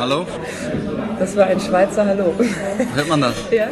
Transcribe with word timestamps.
Hallo? 0.00 0.26
Das 1.18 1.36
war 1.36 1.44
ein 1.44 1.60
Schweizer 1.60 2.06
Hallo. 2.06 2.32
Hört 2.94 3.08
man 3.08 3.20
das? 3.20 3.34
Ja. 3.50 3.68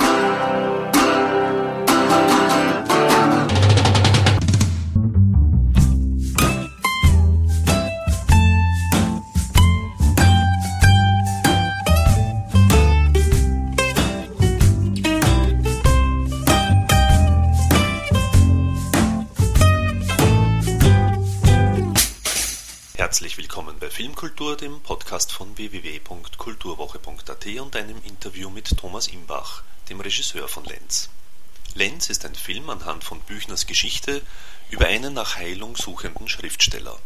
Filmkultur, 24.19 24.57
dem 24.57 24.81
Podcast 24.81 25.31
von 25.31 25.57
www.kulturwoche.at 25.57 27.47
und 27.61 27.77
einem 27.77 28.03
Interview 28.03 28.51
mit 28.51 28.77
Thomas 28.77 29.07
Imbach, 29.07 29.63
dem 29.91 30.01
Regisseur 30.01 30.49
von 30.49 30.65
Lenz. 30.65 31.09
Lenz 31.75 32.11
ist 32.11 32.25
ein 32.25 32.35
Film 32.35 32.69
anhand 32.69 33.05
von 33.05 33.21
Büchners 33.21 33.67
Geschichte 33.67 34.23
über 34.71 34.89
einen 34.89 35.15
nach 35.15 35.37
Heilung 35.37 35.77
suchenden 35.77 36.29
Schriftsteller. 36.29 36.99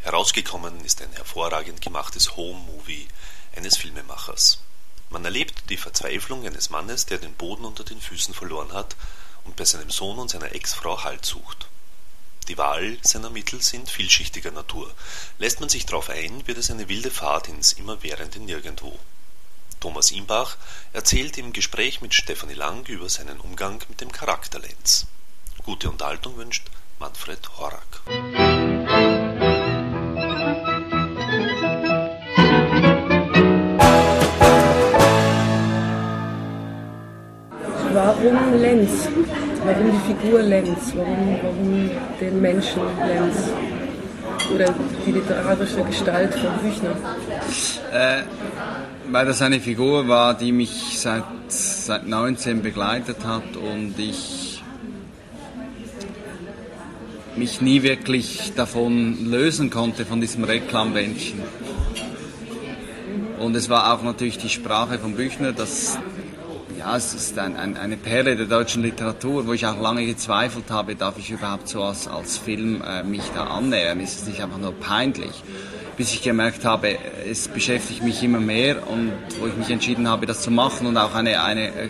Herausgekommen 0.00 0.84
ist 0.84 1.00
ein 1.00 1.12
hervorragend 1.12 1.80
gemachtes 1.80 2.36
Home-Movie 2.36 3.08
eines 3.56 3.78
Filmemachers. 3.78 4.58
Man 5.08 5.24
erlebt 5.24 5.70
die 5.70 5.78
Verzweiflung 5.78 6.44
eines 6.44 6.68
Mannes, 6.68 7.06
der 7.06 7.16
den 7.16 7.32
Boden 7.32 7.64
unter 7.64 7.84
den 7.84 8.02
Füßen 8.02 8.34
verloren 8.34 8.74
hat 8.74 8.96
und 9.44 9.56
bei 9.56 9.64
seinem 9.64 9.88
Sohn 9.88 10.18
und 10.18 10.28
seiner 10.28 10.54
Ex-Frau 10.54 11.04
Halt 11.04 11.24
sucht. 11.24 11.68
Die 12.48 12.58
Wahl 12.58 12.98
seiner 13.00 13.30
Mittel 13.30 13.62
sind 13.62 13.88
vielschichtiger 13.88 14.50
Natur. 14.50 14.92
Lässt 15.38 15.60
man 15.60 15.70
sich 15.70 15.86
darauf 15.86 16.10
ein, 16.10 16.46
wird 16.46 16.58
es 16.58 16.70
eine 16.70 16.90
wilde 16.90 17.10
Fahrt 17.10 17.48
ins 17.48 17.72
immerwährende 17.72 18.38
Nirgendwo. 18.38 18.98
Thomas 19.80 20.10
Imbach 20.10 20.58
erzählt 20.92 21.38
im 21.38 21.54
Gespräch 21.54 22.02
mit 22.02 22.12
Stefanie 22.12 22.54
Lang 22.54 22.86
über 22.86 23.08
seinen 23.08 23.40
Umgang 23.40 23.82
mit 23.88 24.02
dem 24.02 24.12
Charakter 24.12 24.58
Lenz. 24.58 25.06
Gute 25.62 25.88
Unterhaltung 25.88 26.36
wünscht 26.36 26.66
Manfred 26.98 27.40
Horak. 27.56 28.02
Warum 37.94 38.60
Lenz? 38.60 39.08
Warum 39.64 39.90
die 39.92 40.12
Figur 40.12 40.42
Lenz? 40.42 40.92
Warum, 40.94 41.38
warum 41.42 41.90
den 42.20 42.40
Menschen 42.40 42.82
Lenz? 43.06 43.50
Oder 44.54 44.74
die 45.06 45.12
literarische 45.12 45.82
Gestalt 45.84 46.34
von 46.34 46.50
Büchner? 46.62 46.90
Äh, 47.90 48.24
weil 49.10 49.24
das 49.24 49.40
eine 49.40 49.60
Figur 49.60 50.06
war, 50.06 50.34
die 50.34 50.52
mich 50.52 50.98
seit, 50.98 51.24
seit 51.48 52.06
19 52.06 52.60
begleitet 52.60 53.24
hat 53.24 53.56
und 53.56 53.94
ich 53.98 54.62
mich 57.36 57.62
nie 57.62 57.82
wirklich 57.82 58.52
davon 58.54 59.30
lösen 59.30 59.70
konnte, 59.70 60.04
von 60.04 60.20
diesem 60.20 60.44
Reklambändchen. 60.44 61.40
Und 63.38 63.56
es 63.56 63.68
war 63.70 63.94
auch 63.94 64.02
natürlich 64.02 64.38
die 64.38 64.50
Sprache 64.50 64.98
von 64.98 65.14
Büchner, 65.14 65.52
das 65.52 65.98
ja, 66.84 66.96
es 66.96 67.14
ist 67.14 67.38
ein, 67.38 67.56
ein, 67.56 67.78
eine 67.78 67.96
Perle 67.96 68.36
der 68.36 68.44
deutschen 68.44 68.82
Literatur, 68.82 69.46
wo 69.46 69.54
ich 69.54 69.66
auch 69.66 69.80
lange 69.80 70.04
gezweifelt 70.04 70.70
habe, 70.70 70.94
darf 70.94 71.18
ich 71.18 71.30
überhaupt 71.30 71.66
so 71.66 71.82
als, 71.82 72.06
als 72.06 72.36
Film 72.36 72.82
äh, 72.82 73.02
mich 73.02 73.22
da 73.34 73.44
annähern? 73.44 74.00
Ist 74.00 74.20
es 74.20 74.28
nicht 74.28 74.42
einfach 74.42 74.58
nur 74.58 74.72
peinlich? 74.72 75.42
Bis 75.96 76.12
ich 76.12 76.22
gemerkt 76.22 76.64
habe, 76.64 76.98
es 77.30 77.46
beschäftigt 77.46 78.02
mich 78.02 78.22
immer 78.22 78.40
mehr 78.40 78.88
und 78.88 79.12
wo 79.40 79.46
ich 79.46 79.56
mich 79.56 79.70
entschieden 79.70 80.08
habe, 80.08 80.26
das 80.26 80.42
zu 80.42 80.50
machen 80.50 80.86
und 80.86 80.96
auch 80.96 81.14
eine, 81.14 81.42
eine 81.42 81.68
äh, 81.68 81.88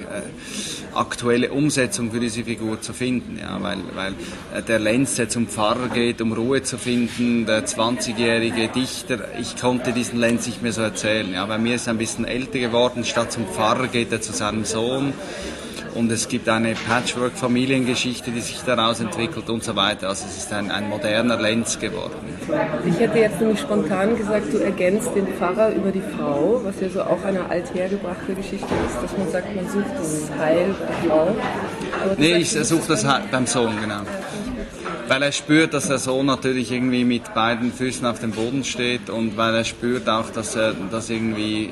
aktuelle 0.95 1.51
Umsetzung 1.53 2.11
für 2.11 2.21
diese 2.21 2.45
Figur 2.45 2.81
zu 2.81 2.93
finden. 2.93 3.39
Ja, 3.41 3.63
weil, 3.63 3.79
weil 3.95 4.13
äh, 4.55 4.63
der 4.63 4.79
Lenz, 4.79 5.17
der 5.17 5.29
zum 5.29 5.49
Pfarrer 5.49 5.89
geht, 5.89 6.21
um 6.21 6.33
Ruhe 6.33 6.63
zu 6.63 6.79
finden, 6.79 7.47
der 7.47 7.67
20-jährige 7.67 8.69
Dichter, 8.69 9.21
ich 9.41 9.57
konnte 9.57 9.93
diesen 9.93 10.19
Lenz 10.19 10.47
nicht 10.47 10.63
mehr 10.63 10.73
so 10.73 10.83
erzählen. 10.83 11.33
Ja, 11.33 11.47
bei 11.47 11.59
mir 11.59 11.77
ist 11.77 11.87
er 11.87 11.95
ein 11.95 11.99
bisschen 11.99 12.25
älter 12.25 12.59
geworden, 12.59 13.05
statt 13.05 13.33
zum 13.33 13.47
Pfarrer 13.47 13.89
geht 13.89 14.13
er 14.13 14.21
zu 14.21 14.33
seinem 14.33 14.65
Sohn 14.65 15.13
und 15.95 16.11
es 16.11 16.29
gibt 16.29 16.49
eine 16.49 16.75
Patchwork-Familiengeschichte, 16.75 18.31
die 18.31 18.41
sich 18.41 18.61
daraus 18.67 19.01
entwickelt 19.01 19.49
und 19.51 19.63
so 19.63 19.77
weiter. 19.77 20.09
Also 20.09 20.27
es 20.27 20.37
ist 20.37 20.53
ein, 20.53 20.71
ein 20.71 20.89
moderner 20.89 21.41
Lenz 21.41 21.79
geworden. 21.79 22.15
Ich 22.87 22.99
hätte 22.99 23.19
jetzt 23.19 23.41
nämlich 23.41 23.61
spontan 23.61 24.17
gesagt, 24.17 24.53
du 24.53 24.59
ergänzt 24.59 25.11
den 25.15 25.27
Pfarrer 25.27 25.75
über 25.75 25.91
die 25.91 26.03
Frau, 26.17 26.61
was 26.65 26.81
ja 26.81 26.89
so 26.89 27.03
auch 27.03 27.25
eine 27.25 27.49
althergebrachte 27.49 28.35
Geschichte 28.35 28.67
ist, 28.87 29.03
dass 29.03 29.17
man 29.17 29.31
sagt, 29.31 29.55
man 29.55 29.69
sucht 29.69 29.99
das 29.99 30.31
Heil 30.39 30.75
bei 30.79 30.87
der 30.87 31.11
Frau. 31.11 31.37
Nee, 32.19 32.37
ich 32.37 32.51
suche 32.51 32.89
das 32.89 33.05
Heil 33.05 33.23
beim 33.31 33.47
Sohn, 33.47 33.75
genau. 33.81 34.01
Weil 35.07 35.23
er 35.23 35.33
spürt, 35.33 35.75
dass 35.75 35.89
der 35.89 35.99
Sohn 35.99 36.27
natürlich 36.27 36.73
irgendwie 36.73 37.05
mit 37.05 37.35
beiden 37.35 37.73
Füßen 37.73 38.07
auf 38.07 38.21
dem 38.21 38.31
Boden 38.31 38.65
steht 38.65 39.11
und 39.11 39.37
weil 39.37 39.55
er 39.55 39.65
spürt 39.65 40.09
auch, 40.09 40.31
dass 40.31 40.57
er 40.57 40.75
das 40.91 41.11
irgendwie 41.11 41.67
äh, 41.67 41.69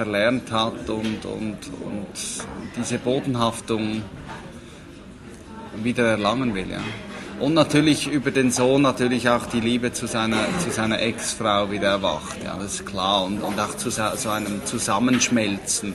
verlernt 0.00 0.50
hat 0.50 0.88
und, 0.88 1.26
und, 1.26 1.58
und 1.84 2.06
diese 2.74 2.96
Bodenhaftung 2.96 4.00
wieder 5.82 6.06
erlangen 6.06 6.54
will. 6.54 6.70
Ja. 6.70 6.80
Und 7.38 7.52
natürlich 7.52 8.06
über 8.06 8.30
den 8.30 8.50
Sohn 8.50 8.80
natürlich 8.80 9.28
auch 9.28 9.44
die 9.44 9.60
Liebe 9.60 9.92
zu 9.92 10.06
seiner, 10.06 10.46
zu 10.64 10.70
seiner 10.70 11.02
Ex-Frau 11.02 11.70
wieder 11.70 11.88
erwacht. 11.88 12.38
Ja, 12.42 12.56
das 12.56 12.76
ist 12.76 12.86
klar. 12.86 13.24
Und, 13.24 13.42
und 13.42 13.60
auch 13.60 13.76
zu 13.76 13.90
so 13.90 14.30
einem 14.30 14.64
Zusammenschmelzen, 14.64 15.92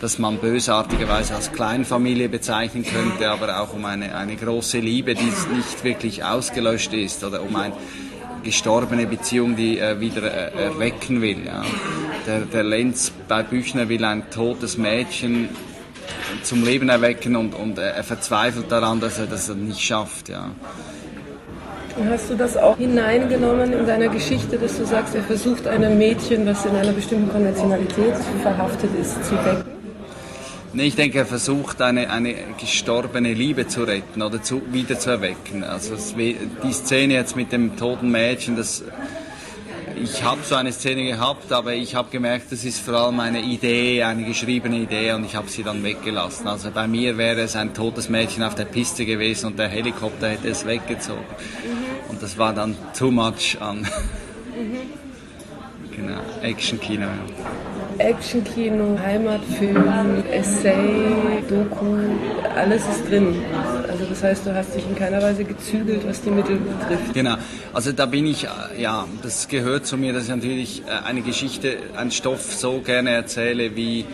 das 0.00 0.20
man 0.20 0.38
bösartigerweise 0.38 1.34
als 1.34 1.50
Kleinfamilie 1.50 2.28
bezeichnen 2.28 2.84
könnte, 2.84 3.28
aber 3.28 3.60
auch 3.60 3.74
um 3.74 3.84
eine, 3.84 4.14
eine 4.14 4.36
große 4.36 4.78
Liebe, 4.78 5.14
die 5.14 5.24
nicht 5.24 5.82
wirklich 5.82 6.22
ausgelöscht 6.22 6.92
ist 6.92 7.24
oder 7.24 7.42
um 7.42 7.56
ein, 7.56 7.72
gestorbene 8.42 9.06
Beziehung, 9.06 9.56
die 9.56 9.78
er 9.78 10.00
wieder 10.00 10.22
erwecken 10.22 11.20
will. 11.20 11.44
Ja. 11.44 11.62
Der, 12.28 12.40
der 12.40 12.62
Lenz 12.62 13.10
bei 13.26 13.42
Büchner 13.42 13.88
will 13.88 14.04
ein 14.04 14.28
totes 14.28 14.76
Mädchen 14.76 15.48
zum 16.42 16.62
Leben 16.62 16.90
erwecken 16.90 17.36
und, 17.36 17.54
und 17.54 17.78
er 17.78 18.04
verzweifelt 18.04 18.70
daran, 18.70 19.00
dass 19.00 19.18
er 19.18 19.24
das 19.24 19.48
nicht 19.48 19.80
schafft. 19.80 20.28
Ja. 20.28 20.50
Hast 22.10 22.28
du 22.28 22.34
das 22.34 22.58
auch 22.58 22.76
hineingenommen 22.76 23.72
in 23.72 23.86
deiner 23.86 24.08
Geschichte, 24.08 24.58
dass 24.58 24.76
du 24.76 24.84
sagst, 24.84 25.14
er 25.14 25.22
versucht 25.22 25.66
einem 25.66 25.96
Mädchen, 25.96 26.44
das 26.44 26.66
in 26.66 26.76
einer 26.76 26.92
bestimmten 26.92 27.30
Konventionalität 27.30 28.14
verhaftet 28.42 28.90
ist, 29.00 29.24
zu 29.24 29.32
wecken? 29.46 29.64
Nee, 30.74 30.84
ich 30.84 30.96
denke, 30.96 31.20
er 31.20 31.26
versucht 31.26 31.80
eine, 31.80 32.10
eine 32.10 32.34
gestorbene 32.60 33.32
Liebe 33.32 33.68
zu 33.68 33.84
retten 33.84 34.20
oder 34.20 34.42
zu, 34.42 34.60
wieder 34.70 34.98
zu 34.98 35.08
erwecken. 35.08 35.64
Also 35.64 35.94
es, 35.94 36.14
die 36.14 36.72
Szene 36.72 37.14
jetzt 37.14 37.36
mit 37.36 37.52
dem 37.52 37.78
toten 37.78 38.10
Mädchen, 38.10 38.54
das, 38.54 38.84
ich 40.02 40.22
habe 40.22 40.42
so 40.42 40.54
eine 40.54 40.72
Szene 40.72 41.04
gehabt, 41.04 41.52
aber 41.52 41.74
ich 41.74 41.94
habe 41.94 42.10
gemerkt, 42.10 42.52
das 42.52 42.64
ist 42.64 42.80
vor 42.80 42.94
allem 42.94 43.20
eine 43.20 43.40
Idee, 43.40 44.02
eine 44.02 44.24
geschriebene 44.24 44.76
Idee 44.76 45.12
und 45.12 45.24
ich 45.24 45.34
habe 45.34 45.48
sie 45.48 45.62
dann 45.62 45.82
weggelassen. 45.82 46.46
Also 46.46 46.70
bei 46.70 46.86
mir 46.86 47.16
wäre 47.18 47.40
es 47.40 47.56
ein 47.56 47.74
totes 47.74 48.08
Mädchen 48.08 48.42
auf 48.42 48.54
der 48.54 48.64
Piste 48.64 49.04
gewesen 49.04 49.46
und 49.46 49.58
der 49.58 49.68
Helikopter 49.68 50.28
hätte 50.28 50.48
es 50.48 50.66
weggezogen. 50.66 51.20
Mhm. 51.20 52.10
Und 52.10 52.22
das 52.22 52.38
war 52.38 52.52
dann 52.54 52.76
too 52.96 53.10
much 53.10 53.60
an. 53.60 53.80
Mhm. 53.80 53.86
Genau, 55.98 56.20
Action-Kino. 56.42 57.06
Ja. 57.06 57.77
Actionkino, 57.98 58.98
Heimatfilm, 58.98 60.22
Essay, 60.30 61.12
Doku, 61.48 61.96
alles 62.56 62.82
ist 62.88 63.08
drin. 63.08 63.42
Also 63.88 64.04
das 64.04 64.22
heißt, 64.22 64.46
du 64.46 64.54
hast 64.54 64.74
dich 64.74 64.84
in 64.88 64.94
keiner 64.94 65.20
Weise 65.22 65.44
gezügelt, 65.44 66.06
was 66.06 66.22
die 66.22 66.30
Mittel 66.30 66.58
betrifft. 66.58 67.14
Genau, 67.14 67.36
also 67.72 67.92
da 67.92 68.06
bin 68.06 68.26
ich, 68.26 68.46
ja, 68.78 69.06
das 69.22 69.48
gehört 69.48 69.86
zu 69.86 69.96
mir, 69.96 70.12
dass 70.12 70.24
ich 70.24 70.30
natürlich 70.30 70.82
eine 71.04 71.22
Geschichte, 71.22 71.78
einen 71.96 72.10
Stoff 72.10 72.54
so 72.54 72.80
gerne 72.80 73.10
erzähle, 73.10 73.74
wie 73.76 74.04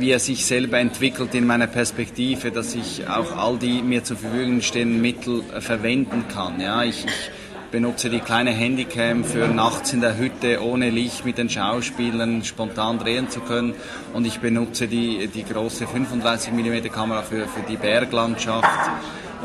wie 0.00 0.12
er 0.12 0.20
sich 0.20 0.44
selber 0.44 0.78
entwickelt 0.78 1.34
in 1.34 1.46
meiner 1.46 1.66
Perspektive, 1.66 2.50
dass 2.52 2.74
ich 2.74 3.08
auch 3.08 3.36
all 3.36 3.58
die 3.58 3.82
mir 3.82 4.04
zur 4.04 4.16
Verfügung 4.16 4.60
stehenden 4.60 5.00
Mittel 5.00 5.42
verwenden 5.60 6.24
kann. 6.32 6.60
Ja, 6.60 6.84
ich, 6.84 7.04
ich 7.04 7.30
benutze 7.70 8.08
die 8.08 8.20
kleine 8.20 8.50
Handycam 8.50 9.24
für 9.24 9.46
nachts 9.48 9.92
in 9.92 10.00
der 10.00 10.16
Hütte 10.16 10.62
ohne 10.62 10.90
Licht 10.90 11.24
mit 11.24 11.38
den 11.38 11.50
Schauspielern 11.50 12.44
spontan 12.44 12.98
drehen 12.98 13.28
zu 13.28 13.40
können 13.40 13.74
und 14.14 14.26
ich 14.26 14.40
benutze 14.40 14.88
die, 14.88 15.28
die 15.28 15.44
große 15.44 15.86
35 15.86 16.52
mm 16.52 16.88
Kamera 16.90 17.22
für, 17.22 17.46
für 17.46 17.62
die 17.68 17.76
Berglandschaft 17.76 18.90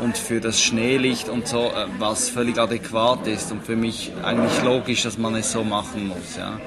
und 0.02 0.16
für 0.16 0.40
das 0.40 0.60
Schneelicht 0.60 1.28
und 1.28 1.46
so, 1.46 1.66
äh, 1.66 1.86
was 1.98 2.28
völlig 2.28 2.58
adäquat 2.58 3.26
ist 3.26 3.52
und 3.52 3.64
für 3.64 3.76
mich 3.76 4.12
eigentlich 4.22 4.62
logisch, 4.62 5.02
dass 5.02 5.18
man 5.18 5.34
es 5.36 5.52
so 5.52 5.62
machen 5.62 6.08
muss. 6.08 6.36
Ja. 6.36 6.58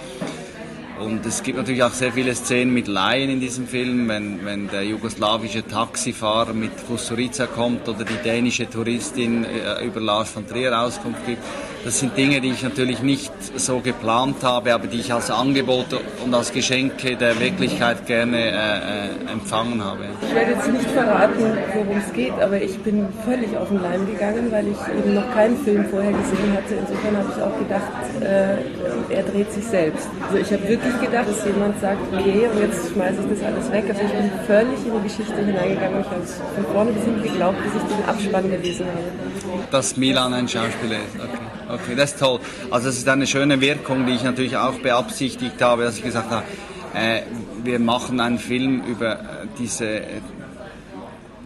Und 0.99 1.25
es 1.27 1.43
gibt 1.43 1.57
natürlich 1.57 1.83
auch 1.83 1.93
sehr 1.93 2.11
viele 2.11 2.33
Szenen 2.33 2.73
mit 2.73 2.87
Laien 2.87 3.29
in 3.29 3.39
diesem 3.39 3.67
Film, 3.67 4.07
wenn, 4.07 4.43
wenn 4.45 4.67
der 4.67 4.83
jugoslawische 4.83 5.65
Taxifahrer 5.65 6.53
mit 6.53 6.71
Kusturica 6.87 7.45
kommt 7.45 7.87
oder 7.87 8.03
die 8.03 8.17
dänische 8.23 8.67
Touristin 8.67 9.45
äh, 9.45 9.85
über 9.85 9.99
Lars 9.99 10.31
von 10.31 10.47
Trier 10.47 10.79
Auskunft 10.79 11.23
gibt. 11.27 11.43
Das 11.87 11.99
sind 11.99 12.17
Dinge, 12.17 12.41
die 12.41 12.49
ich 12.49 12.63
natürlich 12.63 13.01
nicht 13.01 13.31
so 13.55 13.79
geplant 13.79 14.43
habe, 14.43 14.73
aber 14.73 14.87
die 14.87 14.99
ich 14.99 15.13
als 15.13 15.31
Angebot 15.31 15.85
und 16.21 16.33
als 16.33 16.51
Geschenke 16.51 17.15
der 17.15 17.39
Wirklichkeit 17.39 18.05
gerne 18.05 18.37
äh, 18.37 18.49
äh, 18.49 19.31
empfangen 19.31 19.81
habe. 19.81 20.03
Ich 20.21 20.35
werde 20.35 20.51
jetzt 20.51 20.69
nicht 20.69 20.89
verraten, 20.89 21.57
worum 21.73 21.97
es 21.97 22.11
geht, 22.11 22.33
aber 22.41 22.61
ich 22.61 22.77
bin 22.79 23.07
völlig 23.23 23.55
auf 23.55 23.69
den 23.69 23.81
Leim 23.81 24.05
gegangen, 24.05 24.51
weil 24.51 24.67
ich 24.67 24.77
eben 24.99 25.13
noch 25.13 25.33
keinen 25.33 25.55
Film 25.63 25.85
vorher 25.85 26.11
gesehen 26.11 26.51
hatte. 26.51 26.75
Insofern 26.75 27.17
habe 27.19 27.29
ich 27.33 27.41
auch 27.41 27.57
gedacht, 27.57 27.91
äh, 28.19 29.15
er 29.15 29.23
dreht 29.23 29.53
sich 29.53 29.63
selbst. 29.63 30.09
Also 30.27 30.39
ich 30.39 30.51
habe 30.51 30.67
wirklich 30.67 30.99
gedacht, 30.99 31.29
dass 31.29 31.45
jemand 31.45 31.79
sagt, 31.79 32.01
okay, 32.11 32.49
und 32.51 32.59
jetzt 32.59 32.91
schmeiße 32.91 33.21
ich 33.23 33.39
das 33.39 33.47
alles 33.47 33.71
weg. 33.71 33.85
Also 33.87 34.01
ich 34.01 34.11
bin 34.11 34.29
völlig 34.45 34.79
in 34.85 34.91
die 34.91 35.03
Geschichte 35.07 35.37
hineingegangen. 35.37 36.01
Ich 36.01 36.07
habe 36.07 36.21
es 36.21 36.35
von 36.53 36.65
vorne 36.73 36.91
bis 36.91 37.03
hinten 37.05 37.23
geglaubt, 37.23 37.57
bis 37.63 37.81
ich 37.81 37.95
den 37.95 38.05
Abspann 38.09 38.51
gelesen 38.51 38.87
habe. 38.87 39.67
Dass 39.71 39.95
Milan 39.95 40.33
ein 40.33 40.49
Schauspieler 40.49 40.97
ist, 40.97 41.15
okay. 41.15 41.36
Okay, 41.69 41.95
das 41.95 42.13
ist 42.13 42.19
toll. 42.19 42.39
Also 42.71 42.87
es 42.87 42.97
ist 42.97 43.09
eine 43.09 43.27
schöne 43.27 43.59
Wirkung, 43.59 44.05
die 44.05 44.13
ich 44.13 44.23
natürlich 44.23 44.55
auch 44.55 44.75
beabsichtigt 44.75 45.61
habe, 45.61 45.83
dass 45.83 45.97
ich 45.97 46.03
gesagt 46.03 46.31
habe, 46.31 46.45
äh, 46.93 47.23
wir 47.63 47.79
machen 47.79 48.21
einen 48.21 48.39
Film 48.39 48.83
über 48.85 49.13
äh, 49.15 49.17
diese, 49.59 50.01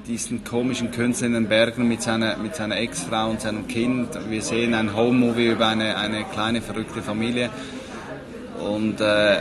diesen 0.07 0.43
komischen 0.43 0.91
Künstler 0.91 1.27
in 1.27 1.33
den 1.33 1.47
Bergen 1.47 1.87
mit 1.87 2.03
seiner, 2.03 2.37
mit 2.37 2.55
seiner 2.55 2.77
Ex-Frau 2.77 3.31
und 3.31 3.41
seinem 3.41 3.67
Kind. 3.67 4.09
Wir 4.29 4.43
sehen 4.43 4.75
ein 4.75 4.95
Home-Movie 4.95 5.47
über 5.47 5.67
eine, 5.67 5.97
eine 5.97 6.23
kleine 6.25 6.61
verrückte 6.61 7.01
Familie. 7.01 7.49
Und 8.59 9.01
äh, 9.01 9.37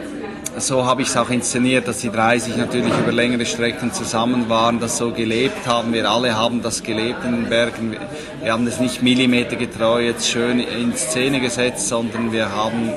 so 0.58 0.84
habe 0.84 1.02
ich 1.02 1.08
es 1.08 1.16
auch 1.16 1.30
inszeniert, 1.30 1.86
dass 1.88 1.98
die 1.98 2.10
drei 2.10 2.38
sich 2.38 2.56
natürlich 2.56 2.92
über 2.98 3.12
längere 3.12 3.46
Strecken 3.46 3.92
zusammen 3.92 4.48
waren, 4.48 4.80
das 4.80 4.98
so 4.98 5.12
gelebt 5.12 5.66
haben. 5.66 5.92
Wir 5.92 6.10
alle 6.10 6.36
haben 6.36 6.62
das 6.62 6.82
gelebt 6.82 7.24
in 7.24 7.32
den 7.32 7.48
Bergen. 7.48 7.96
Wir 8.42 8.52
haben 8.52 8.66
es 8.66 8.80
nicht 8.80 9.02
millimetergetreu 9.02 10.04
jetzt 10.04 10.28
schön 10.28 10.60
in 10.60 10.94
Szene 10.96 11.40
gesetzt, 11.40 11.88
sondern 11.88 12.32
wir 12.32 12.54
haben 12.54 12.92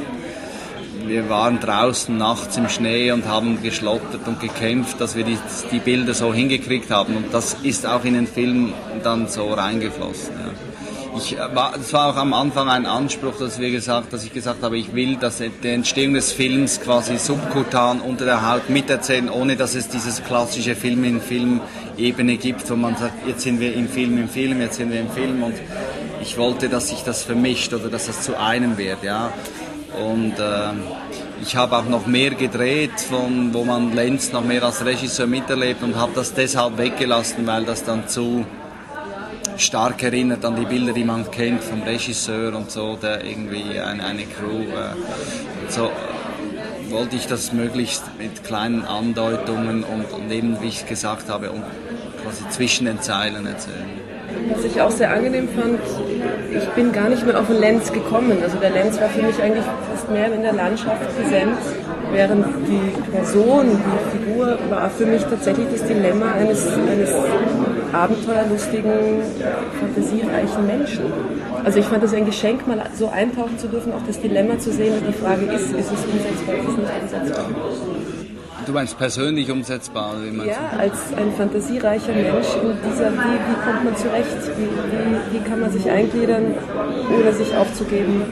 wir 1.05 1.29
waren 1.29 1.59
draußen 1.59 2.17
nachts 2.17 2.55
im 2.55 2.69
Schnee 2.69 3.11
und 3.11 3.27
haben 3.27 3.61
geschlottert 3.61 4.25
und 4.25 4.39
gekämpft, 4.39 5.01
dass 5.01 5.17
wir 5.17 5.25
die, 5.25 5.37
die 5.69 5.79
Bilder 5.79 6.13
so 6.13 6.33
hingekriegt 6.33 6.91
haben. 6.91 7.17
Und 7.17 7.33
das 7.33 7.57
ist 7.61 7.85
auch 7.85 8.05
in 8.05 8.13
den 8.13 8.25
Film 8.25 8.73
dann 9.03 9.27
so 9.27 9.51
reingeflossen. 9.51 10.33
Ja 10.39 10.72
ich 11.15 11.37
äh, 11.37 11.55
war, 11.55 11.73
das 11.73 11.93
war 11.93 12.13
auch 12.13 12.17
am 12.17 12.33
Anfang 12.33 12.69
ein 12.69 12.85
Anspruch, 12.85 13.37
dass 13.37 13.59
wir 13.59 13.71
gesagt, 13.71 14.13
dass 14.13 14.23
ich 14.23 14.33
gesagt 14.33 14.63
habe, 14.63 14.77
ich 14.77 14.93
will, 14.93 15.17
dass 15.17 15.37
die 15.39 15.69
Entstehung 15.69 16.13
des 16.13 16.31
Films 16.31 16.81
quasi 16.81 17.17
subkutan 17.17 18.01
unter 18.01 18.25
der 18.25 18.49
Haut 18.49 18.69
miterzählen, 18.69 19.29
ohne 19.29 19.55
dass 19.55 19.75
es 19.75 19.87
dieses 19.87 20.23
klassische 20.23 20.75
Film 20.75 21.03
in 21.03 21.21
Film 21.21 21.61
Ebene 21.97 22.37
gibt, 22.37 22.69
wo 22.69 22.75
man 22.75 22.95
sagt, 22.95 23.27
jetzt 23.27 23.41
sind 23.41 23.59
wir 23.59 23.73
im 23.73 23.87
Film 23.87 24.17
im 24.17 24.29
Film, 24.29 24.61
jetzt 24.61 24.77
sind 24.77 24.91
wir 24.91 24.99
im 24.99 25.09
Film 25.09 25.43
und 25.43 25.55
ich 26.21 26.37
wollte, 26.37 26.69
dass 26.69 26.89
sich 26.89 27.03
das 27.03 27.23
vermischt 27.23 27.73
oder 27.73 27.89
dass 27.89 28.07
das 28.07 28.21
zu 28.21 28.39
einem 28.39 28.77
wird, 28.77 29.03
ja. 29.03 29.31
Und 29.99 30.39
äh, 30.39 30.71
ich 31.43 31.55
habe 31.55 31.77
auch 31.77 31.85
noch 31.85 32.07
mehr 32.07 32.31
gedreht, 32.31 32.99
von, 32.99 33.53
wo 33.53 33.63
man 33.63 33.93
Lenz 33.93 34.31
noch 34.31 34.43
mehr 34.43 34.63
als 34.63 34.83
Regisseur 34.83 35.27
miterlebt 35.27 35.83
und 35.83 35.95
habe 35.95 36.13
das 36.15 36.33
deshalb 36.33 36.77
weggelassen, 36.77 37.45
weil 37.45 37.65
das 37.65 37.83
dann 37.83 38.07
zu 38.07 38.45
stark 39.57 40.03
erinnert 40.03 40.43
an 40.45 40.55
die 40.55 40.65
Bilder, 40.65 40.93
die 40.93 41.03
man 41.03 41.29
kennt 41.31 41.63
vom 41.63 41.83
Regisseur 41.83 42.55
und 42.55 42.71
so, 42.71 42.95
der 42.95 43.23
irgendwie 43.23 43.79
eine, 43.79 44.03
eine 44.03 44.23
Crew. 44.23 44.61
Äh, 44.61 45.69
so 45.69 45.91
wollte 46.89 47.15
ich 47.15 47.27
das 47.27 47.53
möglichst 47.53 48.03
mit 48.19 48.43
kleinen 48.43 48.85
Andeutungen 48.85 49.83
und, 49.83 50.05
und 50.11 50.31
eben, 50.31 50.61
wie 50.61 50.67
ich 50.67 50.85
gesagt 50.85 51.29
habe, 51.29 51.51
und 51.51 51.63
quasi 52.23 52.47
zwischen 52.49 52.85
den 52.85 53.01
Zeilen 53.01 53.45
erzählen. 53.45 54.03
Was 54.49 54.63
ich 54.65 54.81
auch 54.81 54.91
sehr 54.91 55.11
angenehm 55.11 55.47
fand, 55.49 55.79
ich 56.51 56.67
bin 56.69 56.91
gar 56.91 57.09
nicht 57.09 57.25
mehr 57.25 57.39
auf 57.39 57.47
den 57.47 57.59
Lenz 57.59 57.91
gekommen. 57.91 58.37
Also 58.41 58.57
der 58.57 58.71
Lenz 58.71 58.99
war 58.99 59.09
für 59.09 59.21
mich 59.21 59.41
eigentlich 59.41 59.65
fast 59.89 60.09
mehr 60.09 60.31
in 60.33 60.41
der 60.41 60.53
Landschaft 60.53 61.01
präsent, 61.15 61.57
während 62.11 62.45
die 62.67 63.11
Person, 63.11 63.65
die 63.69 64.17
Figur 64.17 64.57
war 64.69 64.89
für 64.89 65.05
mich 65.05 65.23
tatsächlich 65.23 65.67
das 65.71 65.87
Dilemma 65.87 66.31
eines, 66.33 66.67
eines 66.67 67.11
abenteuerlustigen, 67.93 69.21
fantasiereichen 69.79 70.67
Menschen. 70.67 71.05
Also 71.63 71.79
ich 71.79 71.85
fand 71.85 72.03
es 72.03 72.13
ein 72.13 72.25
Geschenk, 72.25 72.67
mal 72.67 72.81
so 72.95 73.07
eintauchen 73.09 73.57
zu 73.57 73.67
dürfen, 73.67 73.93
auch 73.93 74.05
das 74.05 74.19
Dilemma 74.19 74.57
zu 74.59 74.71
sehen 74.71 74.97
und 74.97 75.07
die 75.07 75.13
Frage 75.13 75.45
ist, 75.45 75.71
ist 75.71 75.91
es 75.91 76.05
umsetzbar, 76.05 76.55
ist 76.55 76.69
es 76.69 76.77
nicht 76.77 77.01
umsetzbar. 77.01 77.45
Du 78.65 78.71
meinst 78.71 78.97
persönlich 78.97 79.51
umsetzbar? 79.51 80.15
Wie 80.21 80.47
ja, 80.47 80.55
du? 80.71 80.79
als 80.79 81.13
ein 81.17 81.33
fantasiereicher 81.35 82.13
Mensch 82.13 82.47
in 82.61 82.77
dieser, 82.89 83.11
wie, 83.11 83.17
wie 83.17 83.65
kommt 83.65 83.83
man 83.83 83.97
zurecht? 83.97 84.37
Wie, 84.57 84.63
wie, 84.63 85.39
wie 85.39 85.49
kann 85.49 85.59
man 85.59 85.71
sich 85.71 85.89
eingliedern, 85.89 86.55
ohne 87.13 87.33
sich 87.33 87.55
aufzugeben? 87.55 88.23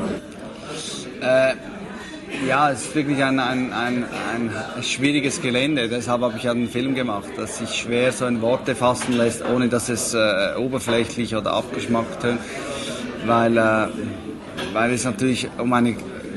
Ja, 2.51 2.69
es 2.69 2.81
ist 2.81 2.95
wirklich 2.95 3.23
ein, 3.23 3.39
ein, 3.39 3.71
ein, 3.71 4.03
ein 4.35 4.83
schwieriges 4.83 5.41
Gelände. 5.41 5.87
Deshalb 5.87 6.21
habe 6.21 6.37
ich 6.37 6.49
einen 6.49 6.67
Film 6.67 6.95
gemacht, 6.95 7.29
das 7.37 7.59
sich 7.59 7.69
schwer 7.69 8.11
so 8.11 8.25
in 8.25 8.41
Worte 8.41 8.75
fassen 8.75 9.15
lässt, 9.15 9.41
ohne 9.45 9.69
dass 9.69 9.87
es 9.87 10.13
äh, 10.13 10.57
oberflächlich 10.57 11.33
oder 11.33 11.53
abgeschmackt 11.53 12.23
wird. 12.23 12.39
Weil, 13.25 13.55
äh, 13.55 13.87
weil 14.73 14.91
es 14.91 15.05
natürlich 15.05 15.47
um 15.59 15.71
eine 15.71 15.95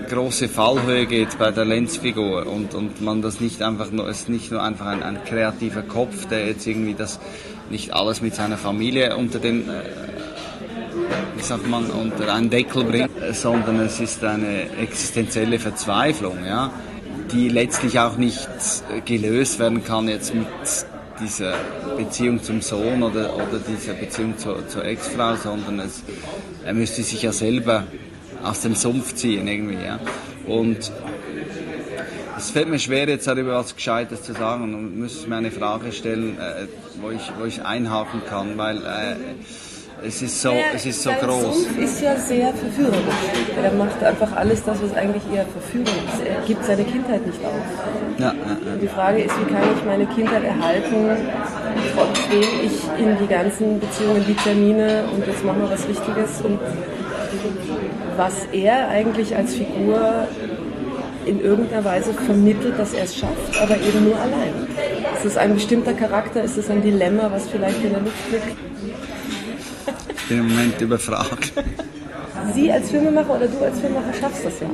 große 0.08 0.48
Fallhöhe 0.48 1.06
geht 1.06 1.36
bei 1.36 1.50
der 1.50 1.64
Lenzfigur 1.64 2.46
und, 2.46 2.74
und 2.74 3.00
man 3.00 3.20
das 3.20 3.40
nicht 3.40 3.60
einfach 3.60 3.90
nur, 3.90 4.08
es 4.08 4.20
ist 4.20 4.28
nicht 4.28 4.52
nur 4.52 4.62
einfach 4.62 4.86
ein, 4.86 5.02
ein 5.02 5.24
kreativer 5.24 5.82
Kopf, 5.82 6.26
der 6.26 6.46
jetzt 6.46 6.64
irgendwie 6.64 6.94
das 6.94 7.18
nicht 7.70 7.92
alles 7.92 8.20
mit 8.20 8.36
seiner 8.36 8.56
Familie 8.56 9.16
unter 9.16 9.40
den 9.40 9.68
äh, 9.68 9.82
wie 11.36 11.42
sagt 11.42 11.66
man, 11.68 11.86
unter 11.90 12.32
einen 12.32 12.50
Deckel 12.50 12.84
bringt, 12.84 13.10
sondern 13.32 13.80
es 13.80 14.00
ist 14.00 14.24
eine 14.24 14.70
existenzielle 14.78 15.58
Verzweiflung, 15.58 16.44
ja, 16.44 16.70
die 17.32 17.48
letztlich 17.48 17.98
auch 17.98 18.16
nicht 18.16 18.48
gelöst 19.04 19.58
werden 19.58 19.84
kann 19.84 20.08
jetzt 20.08 20.34
mit 20.34 20.46
dieser 21.20 21.54
Beziehung 21.96 22.42
zum 22.42 22.60
Sohn 22.60 23.02
oder, 23.02 23.34
oder 23.34 23.58
dieser 23.66 23.94
Beziehung 23.94 24.36
zur, 24.36 24.66
zur 24.68 24.84
Ex-Frau, 24.84 25.36
sondern 25.36 25.80
es, 25.80 26.02
er 26.64 26.74
müsste 26.74 27.02
sich 27.02 27.22
ja 27.22 27.32
selber 27.32 27.84
aus 28.42 28.60
dem 28.60 28.74
Sumpf 28.74 29.14
ziehen 29.14 29.46
irgendwie, 29.46 29.84
ja. 29.84 29.98
Und 30.46 30.92
es 32.36 32.50
fällt 32.50 32.68
mir 32.68 32.78
schwer, 32.78 33.08
jetzt 33.08 33.26
darüber 33.26 33.54
was 33.54 33.74
Gescheites 33.74 34.22
zu 34.22 34.32
sagen 34.32 34.74
und 34.74 34.98
müsste 34.98 35.28
mir 35.28 35.36
eine 35.36 35.50
Frage 35.50 35.92
stellen, 35.92 36.38
äh, 36.38 36.66
wo, 37.00 37.10
ich, 37.10 37.32
wo 37.38 37.44
ich 37.44 37.64
einhaken 37.64 38.22
kann, 38.28 38.58
weil 38.58 38.78
äh, 38.78 39.16
es 40.02 40.22
ist 40.22 40.42
so, 40.42 40.50
ja, 40.50 40.64
es 40.74 40.86
ist 40.86 41.02
so 41.02 41.10
groß. 41.10 41.64
Sumpf 41.64 41.78
ist 41.78 42.02
ja 42.02 42.16
sehr 42.16 42.52
verführerisch. 42.52 42.98
Er 43.62 43.72
macht 43.72 44.02
einfach 44.02 44.36
alles 44.36 44.62
das, 44.64 44.82
was 44.82 44.94
eigentlich 44.94 45.22
eher 45.32 45.46
verführend 45.46 45.88
ist. 45.88 46.26
Er 46.26 46.46
gibt 46.46 46.64
seine 46.64 46.84
Kindheit 46.84 47.26
nicht 47.26 47.44
auf. 47.44 48.18
Ja, 48.18 48.26
ja. 48.26 48.32
Die 48.80 48.88
Frage 48.88 49.22
ist, 49.22 49.34
wie 49.40 49.52
kann 49.52 49.62
ich 49.76 49.84
meine 49.84 50.06
Kindheit 50.06 50.44
erhalten, 50.44 51.16
trotzdem 51.94 52.42
ich 52.64 53.02
in 53.04 53.16
die 53.18 53.26
ganzen 53.26 53.80
Beziehungen, 53.80 54.24
die 54.26 54.34
Termine 54.34 55.04
und 55.14 55.26
jetzt 55.26 55.44
machen 55.44 55.62
wir 55.62 55.70
was 55.70 55.88
Wichtiges 55.88 56.40
und 56.42 56.58
was 58.16 58.46
er 58.52 58.88
eigentlich 58.88 59.34
als 59.34 59.54
Figur 59.54 60.26
in 61.26 61.40
irgendeiner 61.40 61.84
Weise 61.84 62.12
vermittelt, 62.12 62.78
dass 62.78 62.92
er 62.92 63.04
es 63.04 63.16
schafft, 63.16 63.60
aber 63.62 63.76
eben 63.76 64.04
nur 64.04 64.16
allein. 64.16 64.66
Ist 65.16 65.24
es 65.24 65.36
ein 65.36 65.54
bestimmter 65.54 65.94
Charakter? 65.94 66.42
Ist 66.42 66.58
es 66.58 66.68
ein 66.68 66.82
Dilemma, 66.82 67.30
was 67.30 67.48
vielleicht 67.48 67.82
in 67.82 67.90
der 67.90 68.00
Luft 68.00 68.30
liegt? 68.30 68.63
Ich 70.24 70.28
bin 70.30 70.38
im 70.38 70.48
Moment 70.48 70.80
überfragt. 70.80 71.52
Sie 72.54 72.72
als 72.72 72.90
Filmemacher 72.90 73.36
oder 73.36 73.46
du 73.46 73.62
als 73.62 73.78
Filmemacher 73.78 74.14
schaffst 74.18 74.42
das 74.46 74.58
ja. 74.58 74.66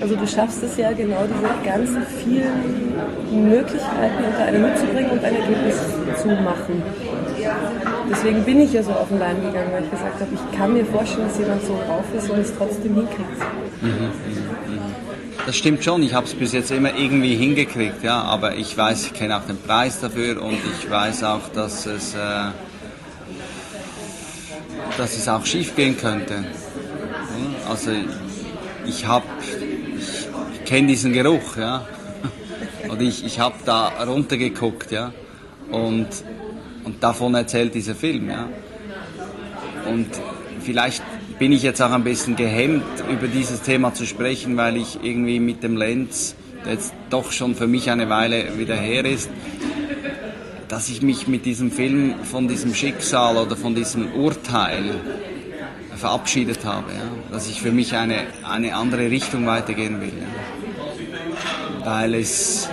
Also 0.00 0.16
du 0.16 0.26
schaffst 0.26 0.60
es 0.64 0.76
ja 0.76 0.90
genau, 0.90 1.22
diese 1.22 1.64
ganzen 1.64 2.02
vielen 2.24 3.48
Möglichkeiten 3.48 4.24
unter 4.26 4.44
einen 4.44 4.64
Hut 4.64 4.76
zu 4.76 4.86
bringen 4.86 5.10
und 5.10 5.24
ein 5.24 5.36
Ergebnis 5.36 5.76
zu 6.20 6.28
machen. 6.28 6.82
Deswegen 8.10 8.42
bin 8.42 8.60
ich 8.60 8.72
ja 8.72 8.82
so 8.82 8.90
auf 8.90 9.06
den 9.06 9.20
Leim 9.20 9.36
gegangen, 9.36 9.70
weil 9.72 9.84
ich 9.84 9.90
gesagt 9.92 10.20
habe, 10.20 10.30
ich 10.34 10.58
kann 10.58 10.72
mir 10.72 10.84
vorstellen, 10.84 11.28
dass 11.28 11.38
jemand 11.38 11.62
so 11.62 11.78
drauf 11.86 12.04
ist 12.16 12.28
und 12.28 12.38
es 12.40 12.52
trotzdem 12.58 12.94
hinkriegt. 12.96 13.40
Das 15.46 15.56
stimmt 15.56 15.84
schon, 15.84 16.02
ich 16.02 16.12
habe 16.12 16.26
es 16.26 16.34
bis 16.34 16.52
jetzt 16.52 16.72
immer 16.72 16.92
irgendwie 16.98 17.36
hingekriegt, 17.36 18.02
ja, 18.02 18.20
aber 18.22 18.56
ich 18.56 18.76
weiß, 18.76 19.06
ich 19.06 19.12
kenne 19.12 19.36
auch 19.36 19.46
den 19.46 19.62
Preis 19.62 20.00
dafür 20.00 20.42
und 20.42 20.54
ich 20.54 20.90
weiß 20.90 21.22
auch, 21.22 21.48
dass 21.54 21.86
es... 21.86 22.14
Äh, 22.14 22.18
dass 24.98 25.16
es 25.16 25.28
auch 25.28 25.46
schief 25.46 25.76
gehen 25.76 25.96
könnte. 25.96 26.44
Also 27.68 27.92
ich 28.86 29.06
habe, 29.06 29.24
ich, 29.96 30.28
ich 30.54 30.64
kenne 30.64 30.88
diesen 30.88 31.12
Geruch, 31.12 31.56
ja. 31.56 31.86
Und 32.88 33.00
ich, 33.00 33.24
ich 33.24 33.38
habe 33.38 33.54
da 33.64 33.88
runtergeguckt, 34.04 34.90
ja. 34.90 35.12
Und, 35.70 36.08
und 36.84 37.02
davon 37.02 37.34
erzählt 37.34 37.74
dieser 37.74 37.94
Film, 37.94 38.28
ja. 38.28 38.48
Und 39.88 40.08
vielleicht 40.60 41.02
bin 41.38 41.52
ich 41.52 41.62
jetzt 41.62 41.80
auch 41.80 41.92
ein 41.92 42.04
bisschen 42.04 42.34
gehemmt, 42.34 42.84
über 43.08 43.28
dieses 43.28 43.62
Thema 43.62 43.94
zu 43.94 44.04
sprechen, 44.04 44.56
weil 44.56 44.76
ich 44.76 44.98
irgendwie 45.02 45.38
mit 45.38 45.62
dem 45.62 45.76
Lenz, 45.76 46.34
der 46.64 46.72
jetzt 46.72 46.92
doch 47.10 47.30
schon 47.30 47.54
für 47.54 47.68
mich 47.68 47.90
eine 47.90 48.08
Weile 48.08 48.58
wieder 48.58 48.74
her 48.74 49.04
ist, 49.04 49.30
dass 50.68 50.90
ich 50.90 51.02
mich 51.02 51.26
mit 51.26 51.46
diesem 51.46 51.70
Film 51.70 52.14
von 52.24 52.46
diesem 52.46 52.74
Schicksal 52.74 53.36
oder 53.38 53.56
von 53.56 53.74
diesem 53.74 54.12
Urteil 54.12 54.94
verabschiedet 55.96 56.64
habe, 56.64 56.92
ja? 56.92 57.32
dass 57.32 57.48
ich 57.48 57.60
für 57.60 57.72
mich 57.72 57.94
eine, 57.94 58.26
eine 58.44 58.74
andere 58.74 59.10
Richtung 59.10 59.46
weitergehen 59.46 60.00
will. 60.00 60.12
Ja? 60.12 61.86
Weil 61.86 62.14
es 62.14 62.68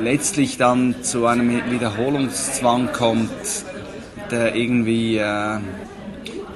letztlich 0.00 0.56
dann 0.56 1.02
zu 1.02 1.26
einem 1.26 1.70
Wiederholungszwang 1.70 2.92
kommt, 2.92 3.30
der 4.30 4.54
irgendwie, 4.54 5.18
äh, 5.18 5.58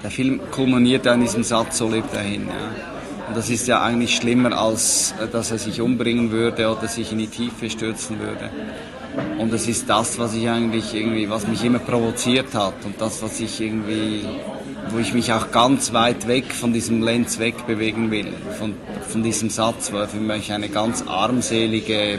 der 0.02 0.10
Film 0.10 0.40
kulminiert 0.50 1.06
an 1.06 1.20
diesem 1.20 1.44
Satz, 1.44 1.78
so 1.78 1.88
lebt 1.88 2.14
er 2.14 2.22
hin. 2.22 2.48
Ja? 2.48 3.28
Und 3.28 3.36
das 3.36 3.50
ist 3.50 3.66
ja 3.68 3.82
eigentlich 3.82 4.16
schlimmer, 4.16 4.58
als 4.58 5.14
äh, 5.20 5.28
dass 5.28 5.50
er 5.50 5.58
sich 5.58 5.80
umbringen 5.80 6.30
würde 6.30 6.68
oder 6.70 6.88
sich 6.88 7.12
in 7.12 7.18
die 7.18 7.28
Tiefe 7.28 7.68
stürzen 7.68 8.18
würde. 8.18 8.50
Und 9.38 9.52
das 9.52 9.66
ist 9.68 9.88
das, 9.88 10.18
was 10.18 10.34
ich 10.34 10.48
eigentlich 10.48 10.94
irgendwie, 10.94 11.28
was 11.28 11.46
mich 11.46 11.64
immer 11.64 11.78
provoziert 11.78 12.54
hat 12.54 12.74
und 12.84 13.00
das, 13.00 13.22
was 13.22 13.40
ich 13.40 13.60
irgendwie, 13.60 14.24
wo 14.90 14.98
ich 14.98 15.12
mich 15.12 15.32
auch 15.32 15.50
ganz 15.50 15.92
weit 15.92 16.26
weg 16.28 16.52
von 16.52 16.72
diesem 16.72 17.02
Lenz 17.02 17.38
wegbewegen 17.38 18.10
will, 18.10 18.32
von, 18.58 18.74
von 19.08 19.22
diesem 19.22 19.50
Satz, 19.50 19.92
weil 19.92 20.06
für 20.06 20.18
mich 20.18 20.52
eine 20.52 20.68
ganz 20.68 21.04
armselige, 21.06 22.18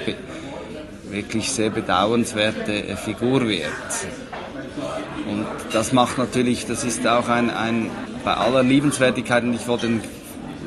wirklich 1.10 1.52
sehr 1.52 1.70
bedauernswerte 1.70 2.98
Figur 2.98 3.48
wird. 3.48 3.72
Und 5.28 5.46
das 5.72 5.94
macht 5.94 6.18
natürlich, 6.18 6.66
das 6.66 6.84
ist 6.84 7.08
auch 7.08 7.30
ein, 7.30 7.50
ein 7.50 7.90
bei 8.24 8.34
aller 8.34 8.64
Liebenswertigkeit, 8.64 9.44
und 9.44 9.54
ich 9.54 9.68
wollte 9.68 9.88
den 9.88 10.02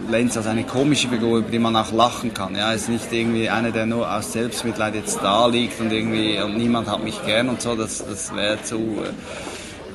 Lenz 0.09 0.37
als 0.37 0.47
eine 0.47 0.65
komische 0.65 1.09
Figur, 1.09 1.38
über 1.38 1.50
die 1.50 1.59
man 1.59 1.77
auch 1.77 1.93
lachen 1.93 2.33
kann. 2.33 2.55
Ja, 2.55 2.73
ist 2.73 2.88
nicht 2.88 3.12
irgendwie 3.12 3.49
einer, 3.49 3.71
der 3.71 3.87
nur 3.87 4.11
aus 4.11 4.33
Selbstmitleid 4.33 4.95
jetzt 4.95 5.19
da 5.23 5.47
liegt 5.47 5.81
und 5.81 5.93
irgendwie 5.93 6.41
und 6.41 6.57
niemand 6.57 6.88
hat 6.88 7.03
mich 7.05 7.25
gern 7.25 7.49
und 7.49 7.61
so. 7.61 7.75
Das, 7.75 8.05
das 8.07 8.35
wäre 8.35 8.62
zu. 8.62 9.03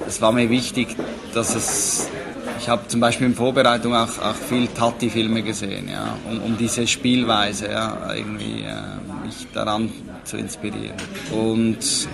Es 0.07 0.21
war 0.21 0.31
mir 0.31 0.49
wichtig, 0.49 0.95
dass 1.33 1.55
es. 1.55 2.09
Ich 2.59 2.69
habe 2.69 2.87
zum 2.87 3.01
Beispiel 3.01 3.27
in 3.27 3.35
Vorbereitung 3.35 3.93
auch, 3.95 4.19
auch 4.19 4.35
viel 4.35 4.67
Tati-Filme 4.67 5.41
gesehen, 5.41 5.89
ja, 5.91 6.15
um, 6.29 6.41
um 6.43 6.57
diese 6.57 6.87
Spielweise, 6.87 7.69
ja, 7.69 8.13
irgendwie 8.15 8.61
äh, 8.61 9.25
mich 9.25 9.47
daran 9.53 9.91
zu 10.23 10.37
inspirieren. 10.37 10.95
Und 11.31 12.07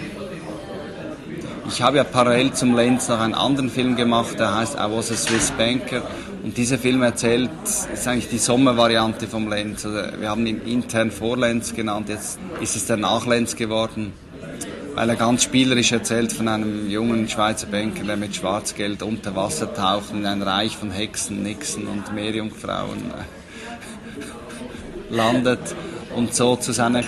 ich 1.67 1.81
habe 1.83 1.97
ja 1.97 2.03
parallel 2.03 2.53
zum 2.53 2.75
Lenz 2.75 3.09
noch 3.09 3.19
einen 3.19 3.35
anderen 3.35 3.69
Film 3.69 3.95
gemacht, 3.95 4.39
der 4.39 4.55
heißt 4.55 4.75
I 4.75 4.89
Was 4.89 5.11
a 5.11 5.15
Swiss 5.15 5.51
Banker. 5.51 6.01
Und 6.43 6.57
dieser 6.57 6.77
Film 6.77 7.01
erzählt, 7.01 7.49
ist 7.63 8.07
eigentlich 8.07 8.29
die 8.29 8.37
Sommervariante 8.37 9.27
vom 9.27 9.49
Lenz. 9.49 9.85
Also 9.85 10.19
wir 10.19 10.29
haben 10.29 10.45
ihn 10.45 10.61
intern 10.61 11.11
Vorlenz 11.11 11.75
genannt, 11.75 12.09
jetzt 12.09 12.39
ist 12.61 12.75
es 12.75 12.85
der 12.85 12.97
Nachlenz 12.97 13.55
geworden, 13.55 14.13
weil 14.95 15.09
er 15.09 15.15
ganz 15.15 15.43
spielerisch 15.43 15.91
erzählt 15.91 16.31
von 16.31 16.47
einem 16.47 16.89
jungen 16.89 17.27
Schweizer 17.27 17.67
Banker, 17.67 18.03
der 18.03 18.15
mit 18.15 18.35
Schwarzgeld 18.35 19.03
unter 19.03 19.35
Wasser 19.35 19.73
taucht 19.73 20.13
in 20.13 20.25
ein 20.25 20.41
Reich 20.41 20.77
von 20.77 20.91
Hexen, 20.91 21.43
Nixen 21.43 21.87
und 21.87 22.13
Meerjungfrauen 22.13 23.11
äh, 23.11 25.09
landet 25.13 25.75
und 26.15 26.33
so 26.33 26.55
zu 26.55 26.71
seiner, 26.71 27.03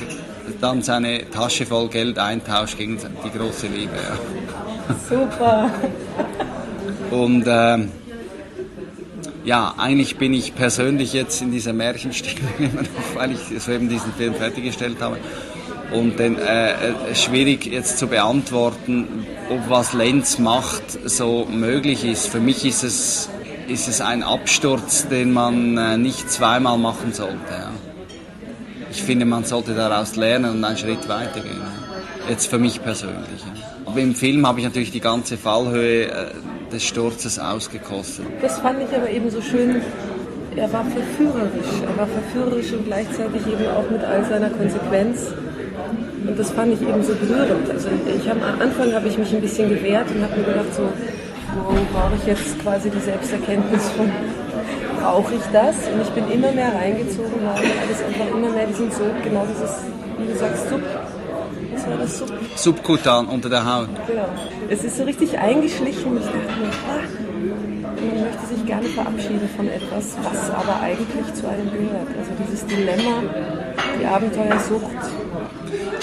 dann 0.60 0.82
seine 0.82 1.30
Tasche 1.30 1.66
voll 1.66 1.88
Geld 1.88 2.20
eintauscht 2.20 2.78
gegen 2.78 2.98
die 2.98 3.38
große 3.38 3.68
Liebe. 3.68 3.96
Ja. 3.96 4.96
Super. 5.10 5.72
Und 7.12 7.46
ähm, 7.48 7.92
ja, 9.44 9.74
eigentlich 9.78 10.18
bin 10.18 10.34
ich 10.34 10.56
persönlich 10.56 11.14
jetzt 11.14 11.42
in 11.42 11.52
dieser 11.52 11.74
noch, 12.60 13.16
weil 13.16 13.32
ich 13.32 13.62
soeben 13.62 13.90
diesen 13.90 14.14
Film 14.14 14.36
fertiggestellt 14.36 15.02
habe. 15.02 15.18
Und 15.92 16.20
dann 16.20 16.38
äh, 16.38 16.72
äh, 16.72 17.16
schwierig 17.16 17.66
jetzt 17.66 17.98
zu 17.98 18.08
beantworten, 18.08 19.26
ob 19.50 19.70
was 19.70 19.94
Lenz 19.94 20.40
macht 20.40 20.84
so 21.06 21.46
möglich 21.52 22.06
ist. 22.06 22.28
Für 22.28 22.40
mich 22.40 22.66
ist 22.66 22.84
es, 22.84 23.30
ist 23.68 23.90
es 23.90 24.00
ein 24.00 24.24
Absturz, 24.24 25.10
den 25.10 25.34
man 25.34 25.78
äh, 25.78 25.98
nicht 25.98 26.32
zweimal 26.32 26.78
machen 26.78 27.12
sollte. 27.12 27.36
Ja. 27.52 27.72
Ich 28.90 29.04
finde, 29.04 29.26
man 29.26 29.44
sollte 29.44 29.74
daraus 29.74 30.16
lernen 30.16 30.52
und 30.52 30.64
einen 30.64 30.78
Schritt 30.78 31.10
weitergehen. 31.10 31.60
Ja. 31.60 32.30
Jetzt 32.30 32.48
für 32.48 32.58
mich 32.58 32.82
persönlich. 32.82 33.42
Ja. 33.42 33.62
Aber 33.86 34.00
im 34.00 34.16
Film 34.16 34.48
habe 34.48 34.60
ich 34.60 34.66
natürlich 34.66 34.92
die 34.92 35.02
ganze 35.02 35.38
Fallhöhe 35.38 36.06
äh, 36.06 36.32
des 36.72 36.84
Sturzes 36.84 37.40
ausgekostet. 37.40 38.26
Das 38.42 38.60
fand 38.60 38.82
ich 38.82 38.96
aber 38.96 39.10
eben 39.10 39.30
so 39.30 39.42
schön. 39.42 39.82
Er 40.56 40.72
war 40.74 40.84
verführerisch. 40.86 41.72
Er 41.88 41.98
war 41.98 42.08
verführerisch 42.08 42.72
und 42.74 42.86
gleichzeitig 42.86 43.42
eben 43.48 43.68
auch 43.68 43.90
mit 43.90 44.04
all 44.04 44.26
seiner 44.26 44.50
Konsequenz. 44.50 45.34
Und 46.28 46.38
das 46.38 46.52
fand 46.52 46.74
ich 46.74 46.82
eben 46.82 47.04
so 47.04 47.14
berührend. 47.16 47.70
Also 47.70 47.90
ich 48.06 48.30
hab, 48.30 48.38
am 48.38 48.62
Anfang 48.62 48.94
habe 48.94 49.08
ich 49.08 49.18
mich 49.18 49.34
ein 49.34 49.42
bisschen 49.42 49.70
gewehrt 49.70 50.06
und 50.12 50.22
habe 50.24 50.38
mir 50.38 50.46
gedacht, 50.46 50.74
so, 50.76 50.84
wo 51.54 51.74
brauche 51.94 52.16
ich 52.16 52.26
jetzt 52.28 52.60
quasi 52.62 52.90
die 52.90 53.00
Selbsterkenntnis 53.00 53.90
von, 53.92 54.12
brauche 55.02 55.36
ich 55.36 55.42
das? 55.52 55.76
Und 55.94 56.02
ich 56.02 56.10
bin 56.10 56.30
immer 56.32 56.52
mehr 56.52 56.74
reingezogen, 56.74 57.42
habe 57.44 57.60
alles 57.60 58.04
einfach 58.08 58.36
immer 58.36 58.50
mehr 58.50 58.68
diesen 58.68 58.92
Sog, 58.92 59.12
genau 59.24 59.46
dieses, 59.50 59.72
wie 60.20 60.32
du 60.32 60.38
sagst, 60.38 60.70
Sub, 60.70 60.82
das, 61.98 62.18
Sub? 62.18 62.32
Subkutan 62.56 63.28
unter 63.28 63.50
der 63.50 63.66
Haut. 63.66 63.90
Genau. 64.08 64.26
Es 64.70 64.84
ist 64.84 64.98
so 64.98 65.04
richtig 65.04 65.38
eingeschlichen. 65.38 66.18
Ich 66.18 66.26
dachte 66.26 66.38
mir, 66.38 66.70
ah, 66.90 67.00
man 68.02 68.24
möchte 68.24 68.46
sich 68.56 68.66
gerne 68.66 68.88
verabschieden 68.88 69.50
von 69.56 69.68
etwas, 69.68 70.16
was 70.24 70.50
aber 70.50 70.80
eigentlich 70.82 71.34
zu 71.34 71.48
einem 71.48 71.72
gehört. 71.72 72.08
Also 72.18 72.32
dieses 72.44 72.66
Dilemma, 72.66 73.24
die 74.00 74.06
Abenteuersucht. 74.06 75.21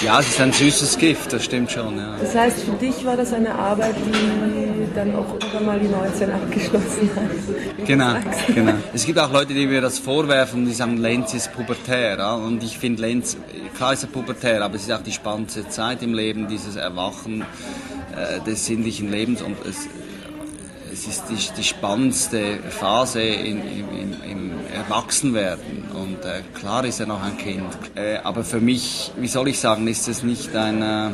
Ja, 0.05 0.21
es 0.21 0.29
ist 0.29 0.41
ein 0.41 0.53
süßes 0.53 0.99
Gift, 0.99 1.33
das 1.33 1.45
stimmt 1.45 1.71
schon. 1.71 1.97
Ja. 1.97 2.17
Das 2.21 2.35
heißt, 2.35 2.61
für 2.61 2.73
dich 2.73 3.05
war 3.05 3.17
das 3.17 3.33
eine 3.33 3.55
Arbeit, 3.55 3.97
die 3.97 4.95
dann 4.95 5.15
auch 5.15 5.35
irgendwann 5.35 5.67
mal 5.67 5.81
die 5.81 5.89
19 5.89 6.31
abgeschlossen 6.31 7.11
hat. 7.15 7.87
Genau, 7.87 8.15
genau. 8.55 8.75
Es 8.93 9.07
gibt 9.07 9.19
auch 9.19 9.33
Leute, 9.33 9.55
die 9.55 9.67
mir 9.67 9.81
das 9.81 9.99
vorwerfen, 9.99 10.67
die 10.67 10.73
sagen, 10.73 10.97
Lenz 10.97 11.35
ist 11.35 11.53
pubertär. 11.53 12.19
Ja? 12.19 12.35
Und 12.35 12.63
ich 12.63 12.79
finde, 12.79 13.03
Lenz, 13.03 13.37
klar 13.77 13.93
ist 13.93 14.05
er 14.05 14.09
pubertär, 14.09 14.63
aber 14.63 14.77
es 14.77 14.83
ist 14.83 14.93
auch 14.93 15.03
die 15.03 15.13
spannendste 15.13 15.69
Zeit 15.69 16.03
im 16.03 16.15
Leben, 16.15 16.49
dieses 16.49 16.77
Erwachen 16.77 17.43
äh, 18.17 18.41
des 18.45 18.67
sinnlichen 18.67 19.11
Lebens. 19.11 19.43
Und 19.43 19.57
es, 19.67 19.89
es 20.99 21.07
ist 21.07 21.25
die, 21.31 21.57
die 21.57 21.65
spannendste 21.65 22.59
Phase 22.71 23.23
in, 23.23 23.61
im, 23.63 24.13
im 24.29 24.53
Erwachsenwerden. 24.75 25.85
Und 25.95 26.25
äh, 26.25 26.43
klar 26.59 26.85
ist 26.85 26.99
er 26.99 27.07
noch 27.07 27.23
ein 27.23 27.39
Kind. 27.39 27.67
Äh, 27.95 28.17
aber 28.25 28.43
für 28.43 28.61
mich, 28.61 29.13
wie 29.17 29.29
soll 29.29 29.49
ich 29.49 29.61
sagen, 29.61 29.87
ist 29.87 30.09
es 30.09 30.25
nicht 30.25 30.57
ein, 30.57 30.83
äh, 30.83 31.11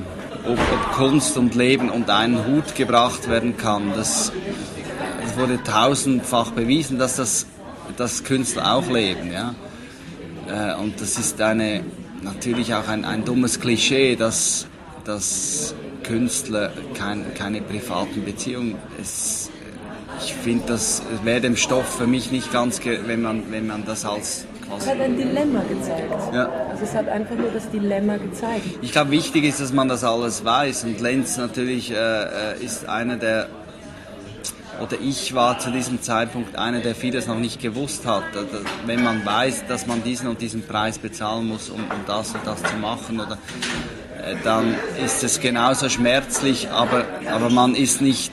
ob, 0.47 0.59
ob, 0.59 0.93
Kunst 0.93 1.37
und 1.37 1.55
Leben 1.55 1.91
unter 1.91 2.17
einen 2.17 2.47
Hut 2.47 2.75
gebracht 2.75 3.29
werden 3.29 3.59
kann. 3.59 3.93
Das, 3.95 4.33
das 5.23 5.37
wurde 5.37 5.62
tausendfach 5.62 6.53
bewiesen, 6.53 6.99
dass 6.99 7.17
das 7.17 7.47
dass 7.99 8.25
Künstler 8.25 8.75
auch 8.75 8.88
leben. 8.88 9.31
Ja? 9.31 9.55
Äh, 10.49 10.81
und 10.81 10.99
das 10.99 11.19
ist 11.19 11.43
eine, 11.43 11.85
natürlich 12.23 12.73
auch 12.75 12.88
ein, 12.88 13.05
ein 13.05 13.26
dummes 13.26 13.61
Klischee, 13.61 14.17
dass, 14.17 14.67
dass 15.05 15.75
Künstler 16.05 16.73
kein, 16.95 17.35
keine 17.35 17.61
privaten 17.61 18.25
Beziehungen. 18.25 18.76
Es, 18.99 19.50
ich 20.21 20.35
finde, 20.35 20.64
das 20.68 21.02
wäre 21.23 21.40
dem 21.40 21.56
Stoff 21.56 21.97
für 21.97 22.06
mich 22.06 22.30
nicht 22.30 22.52
ganz, 22.52 22.80
wenn 22.85 23.23
man, 23.23 23.50
wenn 23.50 23.66
man 23.66 23.85
das 23.85 24.04
als 24.04 24.47
es 24.78 24.88
hat 24.88 25.00
ein 25.00 25.16
Dilemma 25.16 25.62
gezeigt. 25.68 26.35
Ja. 26.35 26.49
Also 26.71 26.85
es 26.85 26.94
hat 26.94 27.09
einfach 27.09 27.37
nur 27.37 27.50
das 27.50 27.71
Dilemma 27.71 28.16
gezeigt. 28.16 28.78
Ich 28.83 28.92
glaube, 28.92 29.11
wichtig 29.11 29.44
ist, 29.44 29.61
dass 29.61 29.73
man 29.73 29.88
das 29.88 30.04
alles 30.04 30.44
weiß. 30.44 30.85
Und 30.85 31.00
Lenz 31.00 31.37
natürlich 31.37 31.90
äh, 31.90 31.94
äh, 31.94 32.64
ist 32.64 32.88
einer 32.88 33.16
der, 33.16 33.49
oder 34.83 34.97
ich 35.00 35.35
war 35.35 35.59
zu 35.59 35.71
diesem 35.71 36.02
Zeitpunkt 36.02 36.56
einer, 36.56 36.80
der 36.80 36.94
vieles 36.94 37.26
noch 37.26 37.38
nicht 37.38 37.61
gewusst 37.61 38.06
hat. 38.06 38.25
Wenn 38.87 39.02
man 39.02 39.25
weiß, 39.25 39.66
dass 39.68 39.87
man 39.87 40.02
diesen 40.02 40.28
und 40.28 40.40
diesen 40.40 40.66
Preis 40.66 40.99
bezahlen 40.99 41.47
muss, 41.47 41.68
um, 41.68 41.80
um 41.80 42.06
das 42.06 42.35
und 42.35 42.47
das 42.47 42.62
zu 42.62 42.76
machen, 42.76 43.21
oder, 43.21 43.38
äh, 44.25 44.35
dann 44.42 44.75
ist 45.04 45.23
es 45.23 45.40
genauso 45.40 45.88
schmerzlich, 45.88 46.71
aber, 46.71 47.04
aber 47.30 47.50
man 47.50 47.75
ist 47.75 48.00
nicht 48.00 48.33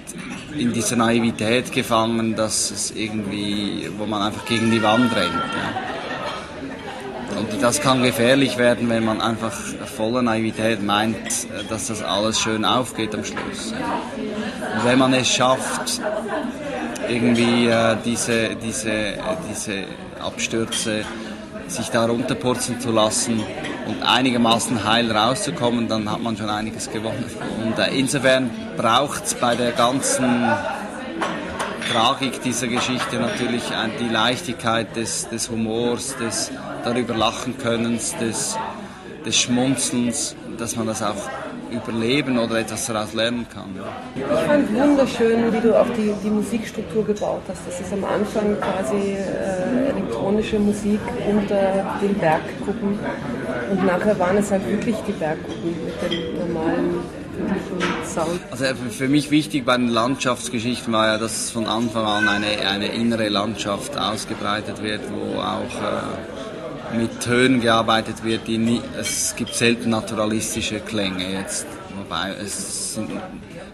in 0.57 0.73
dieser 0.73 0.95
Naivität 0.95 1.71
gefangen, 1.71 2.35
dass 2.35 2.71
es 2.71 2.91
irgendwie, 2.91 3.89
wo 3.97 4.05
man 4.05 4.21
einfach 4.21 4.45
gegen 4.45 4.71
die 4.71 4.83
Wand 4.83 5.15
rennt. 5.15 5.33
Ja. 5.33 7.39
Und 7.39 7.63
das 7.63 7.81
kann 7.81 8.03
gefährlich 8.03 8.57
werden, 8.57 8.89
wenn 8.89 9.05
man 9.05 9.21
einfach 9.21 9.53
voller 9.95 10.21
Naivität 10.21 10.83
meint, 10.83 11.17
dass 11.69 11.87
das 11.87 12.03
alles 12.03 12.39
schön 12.39 12.65
aufgeht 12.65 13.15
am 13.15 13.23
Schluss. 13.23 13.73
Und 14.75 14.85
wenn 14.85 14.99
man 14.99 15.13
es 15.13 15.29
schafft, 15.29 16.01
irgendwie 17.09 17.67
äh, 17.67 17.95
diese, 18.05 18.55
diese, 18.55 19.13
diese 19.49 19.83
Abstürze 20.19 21.03
sich 21.67 21.89
da 21.89 22.05
runterpurzen 22.05 22.79
zu 22.79 22.91
lassen 22.91 23.41
und 23.87 24.03
einigermaßen 24.03 24.83
heil 24.83 25.11
rauszukommen, 25.11 25.87
dann 25.87 26.09
hat 26.11 26.21
man 26.21 26.37
schon 26.37 26.49
einiges 26.49 26.91
gewonnen. 26.91 27.25
Und 27.63 27.79
äh, 27.79 27.97
insofern 27.97 28.49
braucht 28.77 29.25
es 29.25 29.33
bei 29.33 29.55
der 29.55 29.71
ganzen 29.71 30.51
Tragik 31.91 32.41
dieser 32.41 32.67
Geschichte 32.67 33.17
natürlich 33.17 33.63
die 33.99 34.07
Leichtigkeit 34.07 34.95
des, 34.95 35.27
des 35.29 35.49
Humors, 35.49 36.15
des 36.17 36.51
darüber 36.85 37.13
lachen 37.15 37.57
Könnens, 37.57 38.15
des, 38.17 38.57
des 39.25 39.37
Schmunzelns, 39.37 40.35
dass 40.57 40.75
man 40.77 40.87
das 40.87 41.03
auch 41.03 41.29
überleben 41.71 42.37
oder 42.37 42.59
etwas 42.59 42.85
daraus 42.85 43.13
lernen 43.13 43.45
kann. 43.53 43.69
Ich 44.15 44.23
fand 44.23 44.73
wunderschön, 44.73 45.53
wie 45.53 45.59
du 45.59 45.79
auch 45.79 45.87
die, 45.97 46.13
die 46.23 46.29
Musikstruktur 46.29 47.05
gebaut 47.05 47.41
hast. 47.47 47.61
Das 47.67 47.79
ist 47.79 47.93
am 47.93 48.03
Anfang 48.03 48.57
quasi 48.59 49.15
äh, 49.15 49.89
elektronische 49.89 50.59
Musik 50.59 50.99
unter 51.29 51.97
den 52.01 52.13
Bergkuppen 52.15 52.99
und 53.71 53.85
nachher 53.85 54.17
waren 54.19 54.37
es 54.37 54.51
halt 54.51 54.67
wirklich 54.67 54.95
die 55.07 55.13
Bergkuppen 55.13 55.75
mit 55.85 56.11
dem 56.11 56.37
normalen 56.37 56.99
Sound. 58.05 58.39
Also 58.51 58.65
für 58.89 59.07
mich 59.07 59.31
wichtig 59.31 59.65
bei 59.65 59.77
den 59.77 59.87
Landschaftsgeschichten 59.87 60.91
war 60.93 61.07
ja, 61.07 61.17
dass 61.17 61.49
von 61.49 61.65
Anfang 61.65 62.05
an 62.05 62.27
eine, 62.27 62.67
eine 62.67 62.87
innere 62.87 63.29
Landschaft 63.29 63.97
ausgebreitet 63.97 64.83
wird, 64.83 65.01
wo 65.11 65.39
auch 65.39 66.93
äh, 66.93 66.97
mit 66.97 67.21
Tönen 67.21 67.61
gearbeitet 67.61 68.23
wird, 68.23 68.47
die 68.47 68.57
nie, 68.57 68.81
es 68.99 69.35
gibt 69.35 69.55
selten 69.55 69.89
naturalistische 69.89 70.79
Klänge 70.81 71.33
jetzt, 71.33 71.65
wobei 71.97 72.35
es 72.43 72.95
sind 72.95 73.09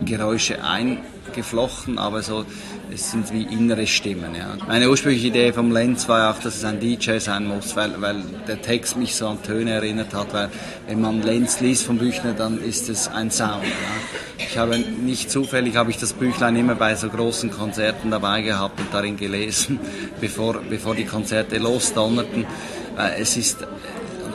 Geräusche 0.06 0.64
eingeflochten, 0.64 1.98
aber 1.98 2.22
so 2.22 2.46
es 2.94 3.12
sind 3.12 3.34
wie 3.34 3.44
innere 3.44 3.86
Stimmen. 3.86 4.34
Ja. 4.36 4.58
Meine 4.68 4.90
ursprüngliche 4.90 5.28
Idee 5.28 5.54
vom 5.54 5.72
Lenz 5.72 6.08
war 6.08 6.32
auch, 6.32 6.40
dass 6.40 6.56
es 6.56 6.64
ein 6.64 6.80
DJ 6.80 7.18
sein 7.20 7.48
muss, 7.48 7.76
weil, 7.76 8.02
weil 8.02 8.24
der 8.48 8.62
Text 8.62 8.96
mich 8.96 9.16
so 9.16 9.28
an 9.28 9.44
Töne 9.44 9.72
erinnert 9.72 10.14
hat, 10.14 10.34
weil 10.34 10.50
wenn 10.88 11.02
man 11.02 11.22
Lenz 11.22 11.60
liest 11.60 11.84
vom 11.84 11.98
Büchner, 11.98 12.34
dann 12.34 12.62
ist 12.62 12.90
es 12.90 13.08
ein 13.10 13.30
Sound. 13.30 13.64
Ja. 13.64 14.46
Ich 14.46 14.58
habe 14.58 14.78
nicht 14.80 15.30
zufällig, 15.30 15.76
habe 15.76 15.92
ich 15.92 15.98
das 15.98 16.14
Büchlein 16.14 16.56
immer 16.56 16.76
bei 16.76 16.96
so 16.96 17.10
großen 17.10 17.52
Konzerten 17.52 18.12
dabei 18.12 18.42
gehabt 18.42 18.80
und 18.80 18.94
darin 18.94 19.18
gelesen, 19.18 19.80
bevor, 20.22 20.62
bevor 20.70 20.96
die 20.96 21.06
Konzerte 21.06 21.58
losdonnerten. 21.58 22.46
Es 23.20 23.38
ist 23.38 23.58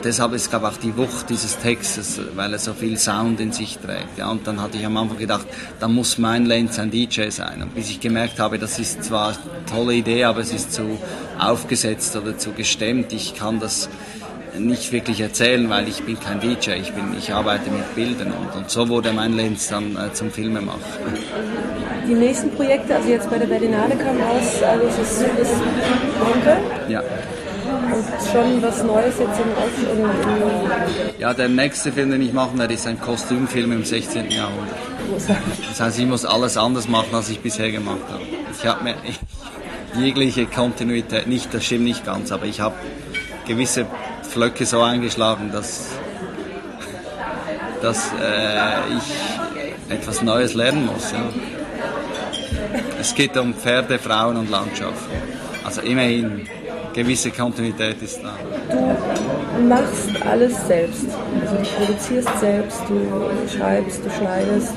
deshalb 0.03 0.33
glaube 0.49 0.67
ich, 0.67 0.75
auch 0.75 0.77
die 0.77 0.95
Wucht 0.97 1.29
dieses 1.29 1.57
Textes, 1.57 2.19
weil 2.35 2.53
er 2.53 2.59
so 2.59 2.73
viel 2.73 2.97
Sound 2.97 3.39
in 3.39 3.51
sich 3.51 3.77
trägt. 3.77 4.17
Ja, 4.17 4.29
und 4.29 4.45
dann 4.47 4.61
hatte 4.61 4.77
ich 4.77 4.85
am 4.85 4.97
Anfang 4.97 5.17
gedacht, 5.17 5.45
da 5.79 5.87
muss 5.87 6.17
mein 6.17 6.45
Lenz 6.45 6.79
ein 6.79 6.91
DJ 6.91 7.29
sein. 7.29 7.61
Und 7.61 7.75
bis 7.75 7.89
ich 7.89 7.99
gemerkt 7.99 8.39
habe, 8.39 8.59
das 8.59 8.79
ist 8.79 9.03
zwar 9.03 9.29
eine 9.29 9.65
tolle 9.69 9.93
Idee, 9.93 10.25
aber 10.25 10.41
es 10.41 10.53
ist 10.53 10.73
zu 10.73 10.97
aufgesetzt 11.39 12.15
oder 12.15 12.37
zu 12.37 12.51
gestemmt. 12.51 13.13
Ich 13.13 13.35
kann 13.35 13.59
das 13.59 13.89
nicht 14.57 14.91
wirklich 14.91 15.19
erzählen, 15.19 15.69
weil 15.69 15.87
ich 15.87 16.03
bin 16.03 16.19
kein 16.19 16.39
DJ, 16.39 16.71
ich, 16.73 16.93
bin, 16.93 17.15
ich 17.17 17.33
arbeite 17.33 17.71
mit 17.71 17.95
Bildern 17.95 18.33
und, 18.33 18.55
und 18.55 18.69
so 18.69 18.87
wurde 18.87 19.11
mein 19.11 19.33
Lenz 19.35 19.69
dann 19.69 19.95
äh, 19.95 20.13
zum 20.13 20.29
Filmemacher. 20.29 20.77
Die 22.07 22.13
nächsten 22.13 22.51
Projekte, 22.51 22.95
also 22.95 23.09
jetzt 23.09 23.29
bei 23.31 23.39
der 23.39 23.47
Berlinale 23.47 23.95
kam 23.95 24.15
raus, 24.21 24.61
also 24.61 24.85
es 24.85 24.99
ist, 24.99 25.21
ist 25.21 25.55
Monte. 26.19 26.57
Ja 26.87 27.01
und 27.83 28.05
schon 28.31 28.61
was 28.61 28.83
Neues 28.83 29.15
jetzt 29.19 29.39
im 29.39 29.51
Osten. 29.51 31.19
Ja, 31.19 31.33
der 31.33 31.49
nächste 31.49 31.91
Film, 31.91 32.11
den 32.11 32.21
ich 32.21 32.33
machen 32.33 32.57
werde, 32.59 32.73
ist 32.73 32.87
ein 32.87 32.99
Kostümfilm 32.99 33.71
im 33.71 33.83
16. 33.83 34.31
Jahrhundert. 34.31 34.75
Das 35.69 35.79
heißt, 35.79 35.99
ich 35.99 36.05
muss 36.05 36.25
alles 36.25 36.57
anders 36.57 36.87
machen, 36.87 37.13
als 37.13 37.29
ich 37.29 37.39
bisher 37.39 37.71
gemacht 37.71 38.01
habe. 38.09 38.23
Ich 38.57 38.65
habe 38.65 38.83
mir 38.83 38.95
jegliche 40.03 40.45
Kontinuität, 40.45 41.27
nicht, 41.27 41.53
das 41.53 41.65
stimmt 41.65 41.83
nicht 41.83 42.05
ganz, 42.05 42.31
aber 42.31 42.45
ich 42.45 42.61
habe 42.61 42.75
gewisse 43.47 43.85
Pflöcke 44.23 44.65
so 44.65 44.81
eingeschlagen, 44.81 45.51
dass, 45.51 45.89
dass 47.81 48.11
äh, 48.21 48.97
ich 48.97 49.93
etwas 49.93 50.21
Neues 50.21 50.53
lernen 50.53 50.85
muss. 50.85 51.11
Ja. 51.11 51.23
Es 52.99 53.13
geht 53.13 53.37
um 53.37 53.53
Pferde, 53.53 53.99
Frauen 53.99 54.37
und 54.37 54.49
Landschaft. 54.49 55.03
Also 55.63 55.81
immerhin 55.81 56.47
gewisse 56.93 57.31
Kontinuität 57.31 58.01
ist 58.01 58.19
da. 58.23 58.35
Du 59.57 59.63
machst 59.63 60.09
alles 60.25 60.67
selbst. 60.67 61.05
Also 61.41 61.55
du 61.55 61.85
produzierst 61.85 62.39
selbst, 62.39 62.81
du 62.87 63.57
schreibst, 63.57 64.01
du 64.03 64.09
schneidest, 64.09 64.73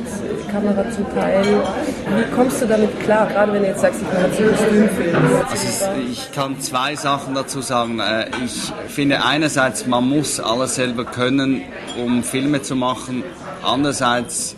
Kamera 0.51 0.91
zum 0.91 1.05
Teil. 1.15 1.45
Wie 1.45 2.35
kommst 2.35 2.63
du 2.63 2.67
damit 2.67 2.99
klar, 3.01 3.27
gerade 3.27 3.53
wenn 3.53 3.63
du 3.63 3.69
jetzt 3.69 3.81
sagst, 3.81 4.01
ich 4.01 4.09
mache 4.09 4.27
jetzt 4.29 4.59
Kostümfilm? 4.59 5.17
Also 5.51 5.87
ich 6.11 6.33
kann 6.33 6.61
zwei 6.61 6.97
Sachen 6.97 7.35
dazu 7.35 7.61
sagen. 7.61 8.01
Äh, 8.01 8.31
ich 8.45 8.73
finde 8.89 9.25
einerseits, 9.25 9.87
man 9.87 10.09
muss 10.09 10.41
alles 10.41 10.75
selber 10.77 11.05
können, 11.05 11.63
um 12.03 12.23
Filme 12.23 12.63
zu 12.63 12.77
machen. 12.77 13.23
Andererseits 13.63 14.57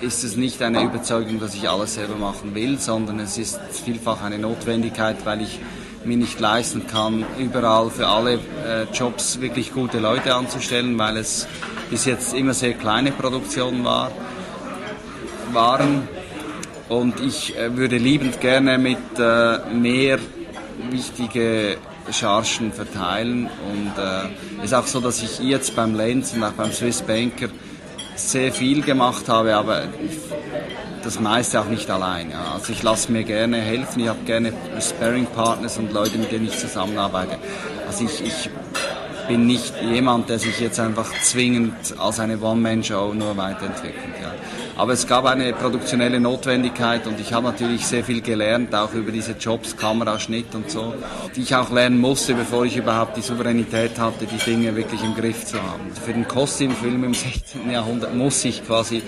ist 0.00 0.24
es 0.24 0.36
nicht 0.36 0.62
eine 0.62 0.82
Überzeugung, 0.82 1.40
dass 1.40 1.54
ich 1.54 1.68
alles 1.68 1.94
selber 1.94 2.16
machen 2.16 2.54
will, 2.54 2.78
sondern 2.78 3.20
es 3.20 3.36
ist 3.36 3.60
vielfach 3.84 4.22
eine 4.22 4.38
Notwendigkeit, 4.38 5.16
weil 5.24 5.42
ich 5.42 5.60
mir 6.04 6.16
nicht 6.16 6.40
leisten 6.40 6.86
kann, 6.86 7.24
überall 7.38 7.90
für 7.90 8.06
alle 8.06 8.34
äh, 8.34 8.84
Jobs 8.92 9.40
wirklich 9.40 9.72
gute 9.72 9.98
Leute 9.98 10.34
anzustellen, 10.34 10.98
weil 10.98 11.16
es 11.16 11.46
bis 11.90 12.04
jetzt 12.04 12.34
immer 12.34 12.54
sehr 12.54 12.74
kleine 12.74 13.12
Produktionen 13.12 13.84
war, 13.84 14.10
waren. 15.52 16.08
Und 16.88 17.20
ich 17.20 17.56
äh, 17.56 17.76
würde 17.76 17.98
liebend 17.98 18.40
gerne 18.40 18.78
mit 18.78 18.98
äh, 19.18 19.58
mehr 19.72 20.18
wichtige 20.90 21.76
Chargen 22.10 22.72
verteilen. 22.72 23.48
Und 23.70 23.92
es 23.96 24.62
äh, 24.62 24.64
ist 24.64 24.74
auch 24.74 24.86
so, 24.86 25.00
dass 25.00 25.22
ich 25.22 25.38
jetzt 25.40 25.76
beim 25.76 25.94
Lenz 25.94 26.32
und 26.32 26.42
auch 26.42 26.52
beim 26.52 26.72
Swiss 26.72 27.02
Banker 27.02 27.48
sehr 28.16 28.52
viel 28.52 28.82
gemacht 28.82 29.28
habe, 29.28 29.54
aber 29.54 29.84
das 31.02 31.20
meiste 31.20 31.60
auch 31.60 31.66
nicht 31.66 31.90
allein. 31.90 32.30
Ja. 32.30 32.52
Also 32.54 32.72
ich 32.72 32.82
lasse 32.82 33.10
mir 33.12 33.24
gerne 33.24 33.58
helfen, 33.58 34.00
ich 34.00 34.08
habe 34.08 34.20
gerne 34.24 34.52
Sparring-Partners 34.80 35.78
und 35.78 35.92
Leute, 35.92 36.18
mit 36.18 36.32
denen 36.32 36.46
ich 36.46 36.58
zusammenarbeite. 36.58 37.38
Also 37.86 38.04
ich, 38.04 38.24
ich 38.24 38.50
bin 39.28 39.46
nicht 39.46 39.74
jemand, 39.82 40.28
der 40.28 40.38
sich 40.38 40.58
jetzt 40.60 40.80
einfach 40.80 41.10
zwingend 41.22 41.74
als 41.98 42.18
eine 42.20 42.40
One-Man-Show 42.40 43.14
nur 43.14 43.36
weiterentwickelt. 43.36 44.14
Ja. 44.20 44.32
Aber 44.76 44.94
es 44.94 45.06
gab 45.06 45.26
eine 45.26 45.52
produktionelle 45.52 46.18
Notwendigkeit 46.20 47.06
und 47.06 47.20
ich 47.20 47.34
habe 47.34 47.48
natürlich 47.48 47.86
sehr 47.86 48.02
viel 48.02 48.22
gelernt, 48.22 48.74
auch 48.74 48.94
über 48.94 49.12
diese 49.12 49.32
Jobs, 49.32 49.76
Kameraschnitt 49.76 50.54
und 50.54 50.70
so, 50.70 50.94
die 51.36 51.42
ich 51.42 51.54
auch 51.54 51.70
lernen 51.70 52.00
musste, 52.00 52.34
bevor 52.34 52.64
ich 52.64 52.76
überhaupt 52.76 53.16
die 53.16 53.20
Souveränität 53.20 53.98
hatte, 53.98 54.24
die 54.24 54.38
Dinge 54.38 54.74
wirklich 54.74 55.04
im 55.04 55.14
Griff 55.14 55.44
zu 55.44 55.62
haben. 55.62 55.92
Für 56.02 56.14
den 56.14 56.26
Kostümfilm 56.26 57.04
im 57.04 57.12
16. 57.12 57.70
Jahrhundert 57.70 58.14
muss 58.14 58.42
ich 58.44 58.66
quasi 58.66 59.02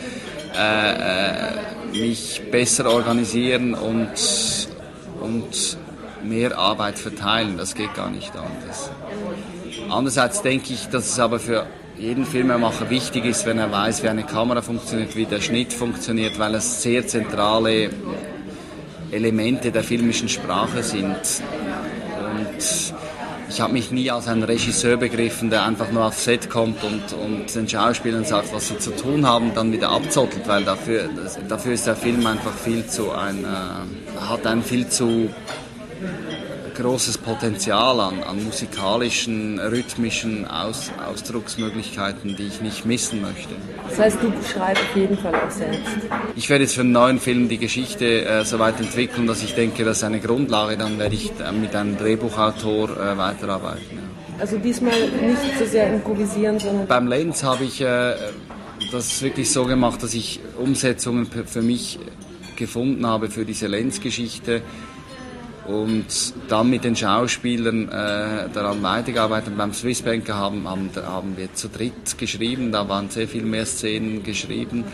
äh, 0.55 0.93
äh, 0.93 1.53
mich 1.93 2.43
besser 2.51 2.91
organisieren 2.91 3.75
und, 3.75 4.11
und 5.21 5.79
mehr 6.25 6.57
Arbeit 6.59 6.99
verteilen. 6.99 7.57
Das 7.57 7.75
geht 7.75 7.95
gar 7.95 8.11
nicht 8.11 8.33
anders. 8.37 8.91
Andererseits 9.91 10.43
denke 10.43 10.73
ich, 10.73 10.89
dass 10.89 11.09
es 11.09 11.19
aber 11.19 11.39
für 11.39 11.67
jeden 11.99 12.25
Filmemacher 12.25 12.91
wichtig 12.91 13.25
ist, 13.25 13.47
wenn 13.47 13.59
er 13.59 13.71
weiß, 13.71 14.03
wie 14.03 14.09
eine 14.09 14.25
Kamera 14.25 14.63
funktioniert, 14.63 15.15
wie 15.15 15.27
der 15.27 15.41
Schnitt 15.41 15.73
funktioniert, 15.73 16.39
weil 16.39 16.55
es 16.55 16.83
sehr 16.83 17.07
zentrale 17.07 17.91
Elemente 19.11 19.71
der 19.71 19.85
filmischen 19.85 20.29
Sprache 20.29 20.83
sind. 20.83 21.17
Und 22.19 22.95
ich 23.53 23.61
habe 23.61 23.75
mich 23.75 23.91
nie 23.91 24.11
als 24.11 24.29
ein 24.29 24.43
Regisseur 24.43 24.97
begriffen, 24.97 25.51
der 25.51 25.65
einfach 25.65 25.93
nur 25.93 26.07
aufs 26.07 26.25
Set 26.25 26.49
kommt 26.49 26.83
und, 26.85 27.13
und 27.13 27.55
den 27.55 27.69
Schauspielern 27.69 28.25
sagt, 28.25 28.53
was 28.55 28.69
sie 28.69 28.79
zu 28.79 28.97
tun 28.97 29.27
haben, 29.27 29.55
dann 29.55 29.73
wieder 29.73 29.91
abzottelt, 29.91 30.49
weil 30.49 30.65
dafür, 30.65 31.11
dafür 31.49 31.73
ist 31.75 31.87
der 31.87 31.97
Film 31.97 32.27
einfach 32.27 32.55
viel 32.55 32.87
zu 32.87 33.13
ein, 33.13 33.45
äh, 33.45 34.21
hat 34.21 34.47
ein 34.47 34.63
viel 34.63 34.89
zu 34.89 35.29
großes 36.75 37.19
Potenzial 37.19 38.01
an, 38.01 38.23
an 38.23 38.43
musikalischen, 38.45 39.59
rhythmischen 39.59 40.47
Aus, 40.47 40.91
Ausdrucksmöglichkeiten, 41.07 42.37
die 42.37 42.47
ich 42.47 42.61
nicht 42.61 42.85
missen 42.85 43.23
möchte. 43.23 43.55
Das 43.89 43.99
heißt, 43.99 44.19
du 44.23 44.33
schreibst 44.47 44.83
auf 44.83 44.97
jeden 44.97 45.19
Fall 45.19 45.35
auch 45.35 45.51
selbst? 45.51 45.81
Ich 46.37 46.49
werde 46.49 46.65
jetzt 46.65 46.75
für 46.75 46.83
einen 46.83 46.93
neuen 46.93 47.21
Film 47.21 47.49
die 47.49 47.59
Geschichte 47.59 48.25
äh, 48.25 48.45
so 48.45 48.59
weit 48.59 48.81
entwickeln, 48.81 49.27
dass 49.27 49.43
ich 49.43 49.55
denke, 49.55 49.85
das 49.85 49.99
ist 49.99 50.05
eine 50.05 50.21
Grundlage, 50.21 50.77
dann 50.77 50.99
werde 50.99 51.15
ich 51.15 51.31
äh, 51.41 51.53
mit 51.53 51.75
einem 51.75 51.97
Drehbuchautor 51.97 52.91
äh, 52.91 53.17
weiterarbeiten. 53.17 53.83
Ja. 53.93 54.41
Also 54.41 54.59
diesmal 54.59 54.99
nicht 55.01 55.59
so 55.59 55.65
sehr 55.67 55.93
improvisieren, 55.93 56.59
sondern... 56.59 56.87
Beim 56.87 57.07
Lenz 57.07 57.45
habe 57.45 57.65
ich 57.65 57.81
äh, 57.81 58.15
das 58.91 59.23
wirklich 59.23 59.51
so 59.51 59.65
gemacht, 59.65 60.03
dass 60.03 60.15
ich 60.15 60.41
Umsetzungen 60.59 61.27
für 61.27 61.63
mich 61.63 61.99
gefunden 62.57 63.07
habe 63.07 63.29
für 63.29 63.45
diese 63.45 63.67
Lenz-Geschichte 63.67 64.63
und 65.67 66.07
dann 66.49 66.71
mit 66.71 66.85
den 66.85 66.97
Schauspielern 66.97 67.89
äh, 67.89 68.49
daran 68.53 68.83
weitergearbeitet. 68.83 69.57
Beim 69.57 69.73
Swissbanker 69.73 70.35
haben, 70.35 70.69
haben, 70.69 70.91
haben 70.97 71.37
wir 71.37 71.55
zu 71.55 71.69
dritt 71.69 72.19
geschrieben, 72.19 72.73
da 72.73 72.89
waren 72.89 73.11
sehr 73.11 73.29
viel 73.29 73.45
mehr 73.45 73.67
Szenen 73.67 74.23
geschrieben. 74.23 74.85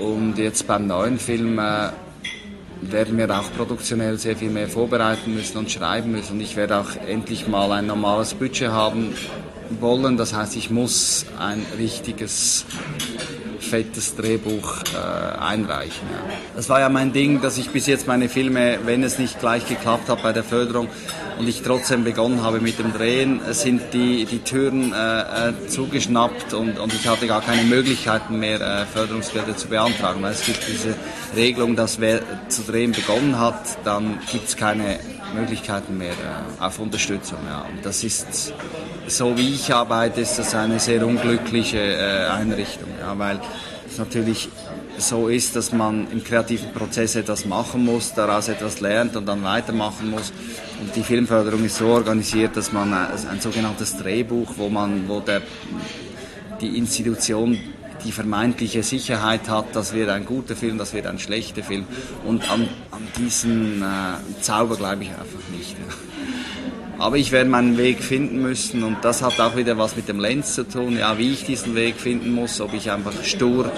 Und 0.00 0.38
jetzt 0.38 0.66
beim 0.66 0.88
neuen 0.88 1.18
Film 1.18 1.58
äh, 1.58 1.90
werden 2.80 3.16
wir 3.16 3.30
auch 3.30 3.50
produktionell 3.56 4.18
sehr 4.18 4.36
viel 4.36 4.50
mehr 4.50 4.68
vorbereiten 4.68 5.34
müssen 5.34 5.58
und 5.58 5.70
schreiben 5.70 6.12
müssen. 6.12 6.34
Und 6.34 6.40
ich 6.40 6.56
werde 6.56 6.78
auch 6.78 6.96
endlich 7.06 7.46
mal 7.46 7.70
ein 7.72 7.86
normales 7.86 8.34
Budget 8.34 8.70
haben 8.70 9.14
wollen. 9.80 10.16
Das 10.16 10.34
heißt, 10.34 10.56
ich 10.56 10.70
muss 10.70 11.26
ein 11.38 11.64
richtiges 11.78 12.66
fettes 13.64 14.16
Drehbuch 14.16 14.82
äh, 14.94 15.38
einreichen. 15.38 16.06
Ja. 16.10 16.34
Das 16.56 16.68
war 16.68 16.80
ja 16.80 16.88
mein 16.88 17.12
Ding, 17.12 17.40
dass 17.40 17.58
ich 17.58 17.70
bis 17.70 17.86
jetzt 17.86 18.06
meine 18.06 18.28
Filme, 18.28 18.78
wenn 18.84 19.02
es 19.02 19.18
nicht 19.18 19.40
gleich 19.40 19.66
geklappt 19.66 20.08
hat 20.08 20.22
bei 20.22 20.32
der 20.32 20.44
Förderung 20.44 20.88
und 21.38 21.48
ich 21.48 21.62
trotzdem 21.62 22.04
begonnen 22.04 22.42
habe 22.42 22.60
mit 22.60 22.78
dem 22.78 22.92
Drehen, 22.92 23.40
sind 23.50 23.82
die, 23.92 24.24
die 24.24 24.40
Türen 24.40 24.92
äh, 24.92 25.48
äh, 25.48 25.66
zugeschnappt 25.68 26.54
und, 26.54 26.78
und 26.78 26.94
ich 26.94 27.08
hatte 27.08 27.26
gar 27.26 27.40
keine 27.40 27.62
Möglichkeiten 27.62 28.38
mehr, 28.38 28.60
äh, 28.60 28.86
Förderungsgelder 28.86 29.56
zu 29.56 29.68
beantragen, 29.68 30.22
weil 30.22 30.32
es 30.32 30.44
gibt 30.44 30.60
diese 30.68 30.94
Regelung, 31.34 31.76
dass 31.76 32.00
wer 32.00 32.20
zu 32.48 32.62
drehen 32.62 32.92
begonnen 32.92 33.38
hat, 33.38 33.78
dann 33.84 34.18
gibt 34.30 34.48
es 34.48 34.56
keine 34.56 34.98
Möglichkeiten 35.34 35.98
mehr 35.98 36.12
äh, 36.12 36.62
auf 36.62 36.78
Unterstützung. 36.78 37.38
Ja. 37.48 37.62
Und 37.62 37.84
das 37.84 38.04
ist, 38.04 38.52
so 39.06 39.36
wie 39.36 39.54
ich 39.54 39.74
arbeite, 39.74 40.20
ist 40.20 40.38
das 40.38 40.54
eine 40.54 40.78
sehr 40.78 41.06
unglückliche 41.06 41.78
äh, 41.78 42.26
Einrichtung, 42.28 42.88
ja, 43.00 43.18
weil 43.18 43.40
es 43.94 43.98
natürlich 43.98 44.48
so 44.98 45.28
ist, 45.28 45.54
dass 45.54 45.72
man 45.72 46.10
im 46.10 46.22
kreativen 46.22 46.72
Prozess 46.72 47.14
etwas 47.14 47.46
machen 47.46 47.84
muss, 47.84 48.12
daraus 48.12 48.48
etwas 48.48 48.80
lernt 48.80 49.16
und 49.16 49.26
dann 49.26 49.42
weitermachen 49.44 50.10
muss. 50.10 50.32
Und 50.80 50.94
die 50.96 51.02
Filmförderung 51.02 51.64
ist 51.64 51.78
so 51.78 51.86
organisiert, 51.86 52.56
dass 52.56 52.72
man 52.72 52.92
ein, 52.92 53.08
ein 53.30 53.40
sogenanntes 53.40 53.96
Drehbuch, 53.96 54.54
wo 54.56 54.68
man, 54.68 55.08
wo 55.08 55.20
der, 55.20 55.42
die 56.60 56.76
Institution 56.76 57.58
die 58.04 58.12
vermeintliche 58.12 58.82
Sicherheit 58.82 59.48
hat, 59.48 59.74
das 59.74 59.94
wird 59.94 60.10
ein 60.10 60.26
guter 60.26 60.56
Film, 60.56 60.76
das 60.76 60.92
wird 60.92 61.06
ein 61.06 61.18
schlechter 61.18 61.62
Film. 61.62 61.86
Und 62.24 62.50
an, 62.50 62.68
an 62.90 63.08
diesen 63.16 63.80
äh, 63.80 64.42
Zauber 64.42 64.76
glaube 64.76 65.04
ich 65.04 65.10
einfach 65.10 65.48
nicht. 65.56 65.76
Aber 67.04 67.18
ich 67.18 67.32
werde 67.32 67.50
meinen 67.50 67.76
Weg 67.76 68.02
finden 68.02 68.40
müssen 68.40 68.82
und 68.82 68.96
das 69.02 69.20
hat 69.20 69.38
auch 69.38 69.58
wieder 69.58 69.76
was 69.76 69.94
mit 69.94 70.08
dem 70.08 70.18
Lenz 70.18 70.54
zu 70.54 70.66
tun, 70.66 70.96
ja, 70.98 71.18
wie 71.18 71.32
ich 71.32 71.44
diesen 71.44 71.74
Weg 71.74 71.96
finden 71.96 72.32
muss, 72.32 72.62
ob 72.62 72.72
ich 72.72 72.90
einfach 72.90 73.12
stur 73.22 73.70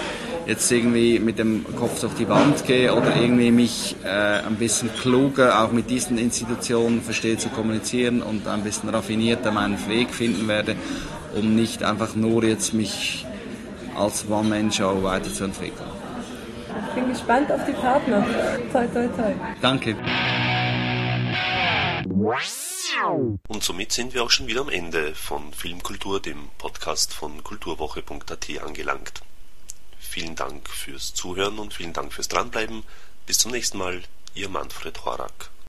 jetzt 0.45 0.71
irgendwie 0.71 1.19
mit 1.19 1.37
dem 1.37 1.65
Kopf 1.75 1.99
durch 1.99 2.13
die 2.13 2.29
Wand 2.29 2.65
gehe 2.65 2.95
oder 2.95 3.17
irgendwie 3.17 3.51
mich 3.51 3.97
äh, 4.05 4.47
ein 4.47 4.55
bisschen 4.55 4.89
kluger 5.01 5.61
auch 5.61 5.73
mit 5.73 5.89
diesen 5.89 6.17
Institutionen 6.17 7.01
verstehe 7.01 7.37
zu 7.37 7.49
kommunizieren 7.49 8.21
und 8.21 8.47
ein 8.47 8.63
bisschen 8.63 8.87
raffinierter 8.87 9.51
meinen 9.51 9.77
Weg 9.89 10.11
finden 10.11 10.47
werde, 10.47 10.77
um 11.35 11.53
nicht 11.53 11.83
einfach 11.83 12.15
nur 12.15 12.45
jetzt 12.45 12.73
mich 12.73 13.25
als 13.97 14.23
One-Man-Show 14.29 15.03
weiterzuentwickeln. 15.03 15.89
Ich 16.87 16.95
bin 16.95 17.09
gespannt 17.09 17.51
auf 17.51 17.65
die 17.67 17.73
Partner. 17.73 18.25
Toi, 18.71 18.87
toi, 18.87 19.07
toi. 19.17 19.33
Danke. 19.61 19.97
Und 23.47 23.63
somit 23.63 23.91
sind 23.91 24.13
wir 24.13 24.23
auch 24.23 24.31
schon 24.31 24.47
wieder 24.47 24.61
am 24.61 24.69
Ende 24.69 25.15
von 25.15 25.53
Filmkultur, 25.53 26.21
dem 26.21 26.49
Podcast 26.57 27.13
von 27.13 27.43
kulturwoche.at 27.43 28.49
angelangt. 28.61 29.21
Vielen 29.99 30.35
Dank 30.35 30.69
fürs 30.69 31.13
Zuhören 31.13 31.59
und 31.59 31.73
vielen 31.73 31.93
Dank 31.93 32.13
fürs 32.13 32.27
Dranbleiben. 32.27 32.83
Bis 33.25 33.39
zum 33.39 33.51
nächsten 33.51 33.77
Mal, 33.77 34.03
Ihr 34.33 34.49
Manfred 34.49 35.05
Horak. 35.05 35.49